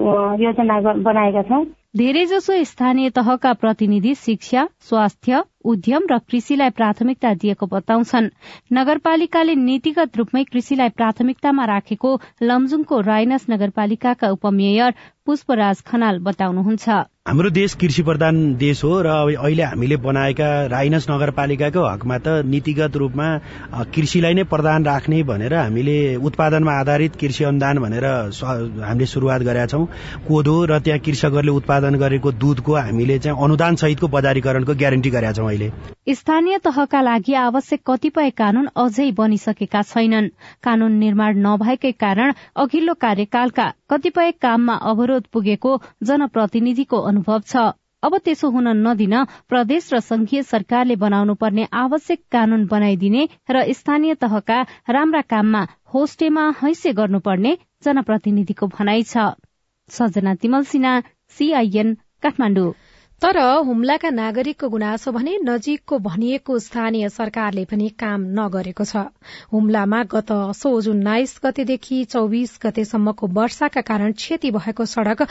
योजना 0.42 0.80
बनाएका 1.08 1.42
छौँ। 1.50 1.64
धेरैजसो 1.98 2.64
स्थानीय 2.66 3.10
तहका 3.16 3.54
प्रतिनिधि 3.64 4.14
शिक्षा 4.18 4.68
स्वास्थ्य 4.90 5.44
उद्यम 5.66 6.04
र 6.12 6.18
कृषिलाई 6.30 6.70
प्राथमिकता 6.72 7.34
दिएको 7.34 7.68
बताउँछन्। 7.68 8.30
नगरपालिकाले 8.74 9.56
नीतिगत 9.56 10.18
रूपमै 10.18 10.44
कृषिलाई 10.44 10.90
प्राथमिकतामा 10.90 11.66
राखेको 11.66 12.12
लमजुङको 12.44 13.02
राइनस 13.02 13.46
नगरपालिकाका 13.50 14.32
उपमेयर 14.32 14.94
पुष्पराज 15.26 15.82
खनाल 15.84 16.20
बताउनुहुन्छ। 16.20 17.11
हाम्रो 17.26 17.50
देश 17.50 17.74
कृषि 17.74 18.04
प्रधान 18.04 18.38
देश 18.58 18.84
हो 18.84 19.02
र 19.02 19.08
अहिले 19.38 19.64
हामीले 19.64 19.98
बनाएका 20.02 20.46
राइनस 20.68 21.06
नगरपालिकाको 21.10 21.84
हकमा 21.86 22.18
त 22.18 22.42
नीतिगत 22.46 22.96
रूपमा 22.98 23.28
कृषिलाई 23.94 24.34
नै 24.34 24.44
प्रधान 24.50 24.86
राख्ने 24.86 25.22
भनेर 25.30 25.54
हामीले 25.54 26.16
उत्पादनमा 26.18 26.74
आधारित 26.82 27.16
कृषि 27.22 27.44
अनुदान 27.44 27.80
भनेर 27.80 28.06
हामीले 28.82 29.06
शुरूआत 29.06 29.42
गरेका 29.42 29.66
छौँ। 29.68 29.86
कोदो 30.28 30.56
र 30.66 30.80
त्यहाँ 30.82 31.00
कृषकहरूले 31.00 31.52
उत्पादन 31.54 31.96
गरेको 32.02 32.32
दुधको 32.42 32.76
हामीले 32.76 33.20
चाहिँ 33.20 33.38
अनुदान 33.38 33.76
सहितको 33.78 34.08
बजारीकरणको 34.10 34.74
ग्यारेन्टी 34.82 35.10
गरेका 35.12 35.34
छौँ 35.34 35.48
अहिले। 35.48 35.70
स्थानीय 36.10 36.58
तहका 36.58 37.02
लागि 37.02 37.34
आवश्यक 37.38 37.82
कतिपय 37.86 38.30
कानून 38.34 38.68
अझै 38.76 39.10
बनिसकेका 39.14 39.82
छैनन्। 39.84 40.34
कानून 40.64 40.98
निर्माण 40.98 41.38
नभएकै 41.46 41.92
कारण 42.02 42.34
अघिल्लो 42.58 42.94
कार्यकालका 42.98 43.72
कतिपय 43.90 44.32
काममा 44.42 44.76
अवरोध 44.90 45.24
पुगेको 45.34 45.78
जनप्रतिनिधिको 46.04 46.98
अनुभव 47.12 47.40
छ। 47.46 47.70
अब 48.04 48.18
त्यसो 48.26 48.50
हुन 48.50 48.68
नदिन 48.78 49.16
प्रदेश 49.50 49.90
र 49.94 50.00
संघीय 50.02 50.44
सरकारले 50.44 50.96
बनाउनु 51.04 51.34
पर्ने 51.42 51.68
आवश्यक 51.82 52.22
कानून 52.32 52.66
बनाइदिने 52.68 53.28
र 53.50 53.66
स्थानीय 53.80 54.16
तहका 54.24 54.60
राम्रा 54.90 55.22
काममा 55.32 55.62
होस्टेमा 55.94 56.46
हैसे 56.62 56.94
गर्नुपर्ने 57.00 57.58
जनप्रतिनिधिको 57.86 58.68
भनाइ 58.78 59.04
छ। 59.06 59.28
सजना 59.90 60.34
तिमल 60.42 60.64
सीआईएन 61.38 61.98
तर 63.22 63.38
हुम्लाका 63.66 64.10
नागरिकको 64.10 64.68
गुनासो 64.70 65.12
भने 65.12 65.34
नजिकको 65.46 65.98
भनिएको 66.06 66.58
स्थानीय 66.60 67.10
सरकारले 67.10 67.66
पनि 67.66 67.90
काम 67.94 68.22
नगरेको 68.38 68.84
छ। 68.84 69.04
हुम्लामा 69.54 70.00
गत 70.14 70.32
असोज 70.32 70.88
उन्नाइस 70.90 71.36
गतेदेखि 71.44 72.04
चौविस 72.14 72.58
गतेसम्मको 72.64 73.28
वर्षाका 73.36 73.82
कारण 73.82 74.12
क्षति 74.18 74.52
भएको 74.52 74.86
सड़क 74.86 75.22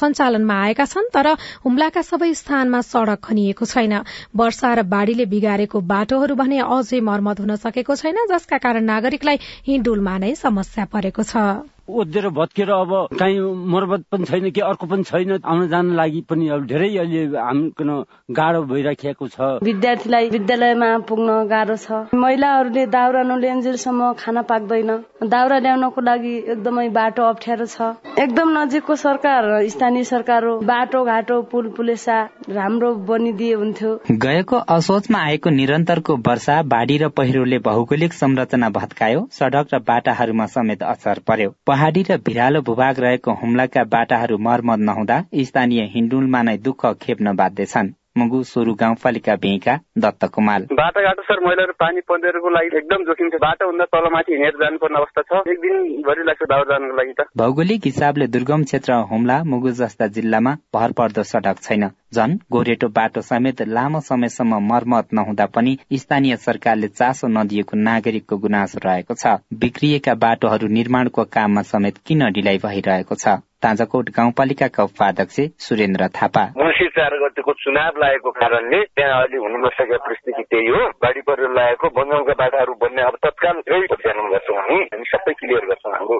सञ्चालनमा 0.00 0.60
आएका 0.64 0.84
छन् 0.84 1.08
तर 1.14 1.30
हुम्लाका 1.64 2.02
सबै 2.02 2.30
स्थानमा 2.34 2.80
सड़क 2.84 3.24
खनिएको 3.24 3.64
छैन। 3.64 3.96
वर्षा 4.36 4.74
र 4.74 4.82
बाढ़ीले 4.92 5.26
बिगारेको 5.32 5.80
बाटोहरू 5.94 6.34
भने 6.34 6.60
अझै 6.68 7.00
मर्मत 7.00 7.40
हुन 7.40 7.56
सकेको 7.64 7.96
छैन 7.96 8.22
जसका 8.28 8.60
कारण 8.60 8.84
नागरिकलाई 8.92 9.42
हिँडुलमा 9.66 10.18
नै 10.18 10.34
समस्या 10.36 10.84
परेको 10.92 11.22
छ। 11.24 11.48
ओध्येर 11.88 12.28
भत्केर 12.28 12.70
अब 12.70 12.90
काहीँ 13.18 13.40
मर्मत 13.72 14.04
पनि 14.12 14.24
छैन 14.24 14.50
कि 14.50 14.60
अर्को 14.60 14.86
पनि 14.86 15.02
छैन 15.02 15.38
आउन 15.44 15.68
जान 15.68 15.92
लागि 15.96 16.20
पनि 16.28 16.48
अब 16.48 16.66
धेरै 16.68 16.88
अहिले 16.96 17.22
हामीकन 17.38 17.90
गाह्रो 18.30 18.62
भइराखेको 18.68 19.28
छ। 19.28 19.40
विद्यार्थीलाई 19.64 20.28
विद्यालयमा 20.30 20.88
पुग्न 21.08 21.28
गाह्रो 21.48 21.76
छ। 21.76 22.12
महिलाहरूले 22.14 22.86
दाउरा 22.86 23.22
नल्यान्जेलसम्म 23.22 24.12
खाना 24.18 24.42
पाक्दैन। 24.50 24.90
दाउरा 25.24 25.58
ल्याउनको 25.58 26.00
लागि 26.00 26.34
एकदमै 26.36 26.88
बाटो 26.92 27.22
अप्ठ्यारो 27.24 27.66
छ। 27.66 27.88
एकदम 28.18 28.48
नजिकको 28.58 28.94
सरकार 28.96 29.48
स्थानीय 29.68 30.04
सरकार 30.04 30.44
हो। 30.44 30.58
बाटो 30.68 31.04
घाटो 31.04 31.40
पुल 31.48 31.68
पुलेसा 31.76 32.18
राम्रो 32.50 32.92
बनिदिए 33.08 33.54
हुन्थ्यो। 33.54 33.94
गएको 34.12 34.56
असोजमा 34.76 35.18
आएको 35.24 35.50
निरन्तरको 35.50 36.16
वर्षा 36.28 36.60
बाढ़ी 36.68 36.98
र 36.98 37.08
पहिरोले 37.16 37.58
भौगोलिक 37.64 38.12
संरचना 38.12 38.68
भत्कायो। 38.76 39.26
सड़क 39.32 39.74
र 39.74 39.78
बाटाहरूमा 39.88 40.46
समेत 40.52 40.82
असर 40.84 41.24
पर्यो। 41.26 41.54
पहाड़ी 41.78 42.02
र 42.02 42.16
भिरालो 42.26 42.60
भूभाग 42.66 42.98
रहेको 43.00 43.32
हुम्लाका 43.40 43.82
बाटाहरू 43.90 44.38
मर्मत 44.46 44.78
नहुँदा 44.86 45.18
स्थानीय 45.48 45.82
हिन्डुलमा 45.92 46.42
नै 46.48 46.56
दुःख 46.64 46.86
खेप्न 47.02 47.34
बाध्य 47.40 47.66
छन्। 47.72 47.90
मुगु 48.18 48.42
सोरु 48.50 48.74
गाउँपालिका 48.80 49.34
भेका 49.44 49.74
दत्त 50.04 50.24
कुमाल 50.34 50.66
बाटोघाटो 50.80 51.22
सर 51.22 51.44
मैलाहरू 51.46 51.72
पानी 51.80 52.00
पन्देरको 52.08 52.50
लागि 52.50 52.76
एकदम 52.78 53.04
जोखिम 53.08 53.28
छ 53.30 53.40
बाटोभन्दा 53.42 53.84
तलमाथि 53.94 54.32
हिँडेर 54.34 54.58
जानुपर्ने 54.62 54.98
अवस्था 54.98 55.22
छ। 55.22 55.42
एक 55.52 55.58
दिनभरि 55.60 56.24
लाग्छ 56.26 56.42
दाउर 56.50 56.66
जानको 56.70 56.96
लागि 56.96 57.12
त। 57.12 57.26
भौगोलिक 57.38 57.80
हिसाबले 57.84 58.26
दुर्गम 58.28 58.64
क्षेत्र 58.64 59.00
हुम्ला 59.10 59.36
मुगु 59.44 59.70
जस्ता 59.80 60.06
जिल्लामा 60.16 60.52
भर 60.74 60.92
पर्दो 60.98 61.22
सड़क 61.32 61.62
छैन। 61.62 61.88
झन 62.14 62.38
गोरेटो 62.52 62.88
बाटो 62.98 63.20
समेत 63.22 63.62
लामो 63.68 64.00
समयसम्म 64.00 64.60
मर्मत 64.68 65.12
नहुँदा 65.14 65.46
पनि 65.54 65.76
स्थानीय 66.02 66.36
सरकारले 66.46 66.88
चासो 66.90 67.28
नदिएको 67.28 67.76
नागरिकको 67.80 68.36
गुनासो 68.38 68.80
रहेको 68.84 69.14
छ। 69.14 69.36
बिग्रिएका 69.60 70.14
बाटोहरू 70.24 70.68
निर्माणको 70.78 71.24
काममा 71.34 71.62
समेत 71.72 71.98
किन 72.06 72.30
ढिलाइ 72.30 72.58
भइरहेको 72.64 73.14
छ? 73.14 73.36
ताजाकोट 73.62 74.10
गाउँपालिकाका 74.16 74.82
उपाध्यक्ष 74.84 75.36
सुरेन्द्र 75.66 76.08
थापा। 76.16 76.44
मुन्सी 76.58 76.86
चार 76.96 77.12
गतिको 77.22 77.52
चुनाव 77.62 77.98
लागेको 78.02 78.30
कारणले 78.30 78.80
त्यहाँ 78.96 79.20
अहिले 79.22 79.38
हुन 79.44 79.54
नसकेको 79.64 79.98
परिस्थिति 80.06 80.42
त्यही 80.42 80.68
हो। 80.68 80.82
बाढी 81.02 81.20
पहिरो 81.20 81.52
लागेको 81.54 81.86
बन्जाउका 81.98 82.34
बाटाहरू 82.42 82.74
बन्ने 82.82 83.02
अब 83.02 83.14
तत्काल 83.24 83.56
ध्यान 83.68 84.18
गर्छौँ 84.32 84.58
हामी। 84.58 84.78
हामी 84.92 85.04
सबै 85.12 85.32
क्लियर 85.40 85.66
गर्छौँ 85.70 85.92
हाम्रो 85.92 86.16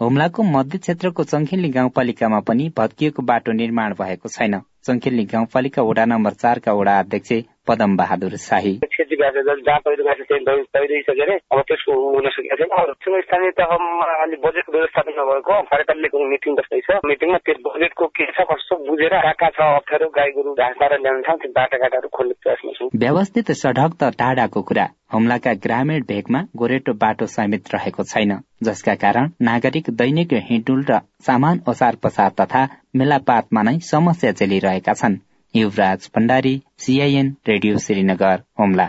हुम्लाको 0.00 0.42
मध्य 0.42 0.78
क्षेत्रको 0.78 1.24
चङ्खिल्ली 1.24 1.68
गाउँपालिकामा 1.68 2.40
पनि 2.48 2.68
भत्किएको 2.78 3.22
बाटो 3.22 3.52
निर्माण 3.52 3.94
भएको 4.00 4.28
छैन। 4.28 4.60
चङ्खिल्ली 4.86 5.24
गाउँपालिका 5.32 5.82
वडा 5.82 6.04
नम्बर 6.04 6.32
चारका 6.42 6.72
वडा 6.72 6.98
अध्यक्ष 6.98 7.32
पदम 7.70 7.96
बहादुर 7.96 8.36
शाही। 8.44 8.74
खेती 8.94 9.16
भएको 9.22 9.42
छ 9.48 9.58
जहाँ 9.66 9.80
पहिरो 9.86 10.04
गएको 10.08 10.24
चाहिँ 10.30 10.64
तैरिसक्यो 10.74 11.24
अरे 11.24 11.36
अब 11.52 11.60
त्यसको 11.68 11.92
हुन 12.14 12.28
सकेको 12.36 12.56
छैन 12.60 12.70
अब 12.80 13.20
स्थानीय 13.26 13.50
तहमा 13.58 14.10
अलि 14.22 14.36
बजेट 14.44 14.66
व्यवस्थापन 14.74 15.18
नभएको 15.20 15.60
सरकारले 15.72 16.08
मिटिङ 16.30 16.54
बस्दैछ 16.58 16.88
मिटिङमा 17.06 17.38
त्यो 17.46 17.54
बजेटको 17.66 18.06
के 18.18 18.26
छ 18.36 18.46
कस्तो 18.50 18.76
बुझेर 18.86 19.14
कहाँ 19.16 19.34
कहाँ 19.40 19.50
छ 19.56 19.68
अप्ठ्यारो 19.76 20.08
गाई 20.16 20.30
गोरु 20.36 20.54
घाँस 20.54 20.76
पाएर 20.80 20.98
ल्याउनु 21.00 21.22
छ 21.28 21.36
त्यो 21.42 21.52
बाटाघाटाहरू 21.58 22.08
खोल्ने 22.16 22.34
प्रयासमा 22.42 22.72
छौँ 22.78 22.88
व्यवस्थित 23.04 23.52
सडक 23.62 23.96
त 24.00 24.10
टाढाको 24.20 24.62
कुरा। 24.70 24.86
हुम्लाका 25.14 25.52
ग्रामीण 25.64 26.02
भेगमा 26.10 26.40
गोरेटो 26.56 26.92
बाटो 27.00 27.26
समेत 27.36 27.74
रहेको 27.74 28.02
छैन 28.12 28.36
जसका 28.68 28.94
कारण 29.04 29.30
नागरिक 29.48 29.90
दैनिक 30.02 30.32
हिँडुल 30.50 30.84
र 30.90 31.00
सामान 31.26 31.60
ओसार 31.70 31.96
पसार 32.04 32.30
तथा 32.40 32.62
मेलापातमा 32.96 33.62
नै 33.62 33.78
समस्या 33.86 34.32
चलिरहेका 34.40 34.94
छन्। 35.00 35.18
युवराज 35.54 36.08
भण्डारी 36.16 36.58
सीआईएन 36.78 37.34
रेडियो 37.48 37.78
श्रीनगर 37.78 38.40
हुम्ला 38.58 38.88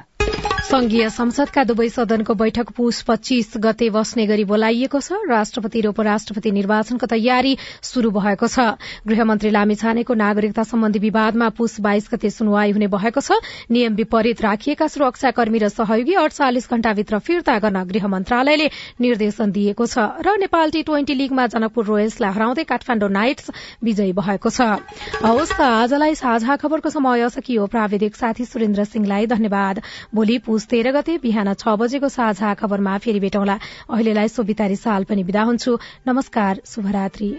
संघीय 0.71 1.09
संसदका 1.09 1.63
दुवै 1.67 1.87
सदनको 1.91 2.33
बैठक 2.39 2.69
पुष 2.71 3.01
पच्चीस 3.03 3.59
गते 3.59 3.89
बस्ने 3.91 4.25
गरी 4.25 4.43
बोलाइएको 4.47 4.99
छ। 5.03 5.19
राष्ट्रपति 5.27 5.81
र 5.81 5.87
उपराष्ट्रपति 5.87 6.51
निर्वाचनको 6.51 7.05
तयारी 7.11 7.57
शुरू 7.83 8.09
भएको 8.09 8.47
छ। 8.47 8.79
गृहमन्त्री 9.03 9.49
लामी 9.51 9.75
छानेको 9.75 10.13
नागरिकता 10.15 10.63
सम्बन्धी 10.63 10.99
विवादमा 11.03 11.49
पुष 11.59 11.75
बाइस 11.83 12.07
गते 12.13 12.29
सुनवाई 12.31 12.71
हुने 12.71 12.87
भएको 12.87 13.19
छ। 13.19 13.43
नियम 13.67 13.95
विपरीत 13.99 14.41
राखिएका 14.41 14.87
सुरक्षाकर्मी 14.87 15.59
र 15.59 15.67
सहयोगी 15.69 16.15
अडचालिस 16.23 16.69
घण्टाभित्र 16.71 17.19
फिर्ता 17.19 17.57
गर्न 17.59 17.83
गृह 17.91 18.07
मन्त्रालयले 18.07 18.67
निर्देशन 19.03 19.51
दिएको 19.51 19.85
छ। 19.85 20.23
र 20.23 20.39
नेपाल 20.39 20.71
टी 20.71 20.83
ट्वेन्टी 20.87 21.13
लीगमा 21.19 21.47
जनकपुर 21.51 21.83
रोयल्सलाई 21.83 22.31
हराउँदै 22.31 22.63
काठमाण्डु 22.71 23.11
नाइट्स 23.11 23.51
विजयी 23.83 24.15
भएको 24.15 24.49
छ। 24.49 24.79
आजलाई 25.19 26.15
साझा 26.15 26.55
खबरको 26.55 26.89
समय 26.89 27.29
सकियो 27.29 27.67
प्राविधिक 27.67 28.15
साथी 28.15 28.45
सुरेन्द्र 28.47 28.87
सिंहलाई 28.87 29.27
धन्यवाद। 29.27 29.83
भोलि 30.15 30.39
पुष 30.61 30.69
तेह्र 30.69 30.91
गते 30.93 31.17
बिहान 31.17 31.53
छ 31.57 31.73
बजेको 31.73 32.09
साझा 32.13 32.53
खबरमा 32.53 32.97
फेरि 33.01 33.19
भेटौँला। 33.19 33.57
अहिलेलाई 33.89 34.27
सोभितारी 34.29 34.75
साल 34.77 35.09
पनि 35.09 35.23
विदा 35.25 35.43
हुन्छु। 35.43 35.77
नमस्कार 36.07 36.61
शुभरात्री। 36.67 37.29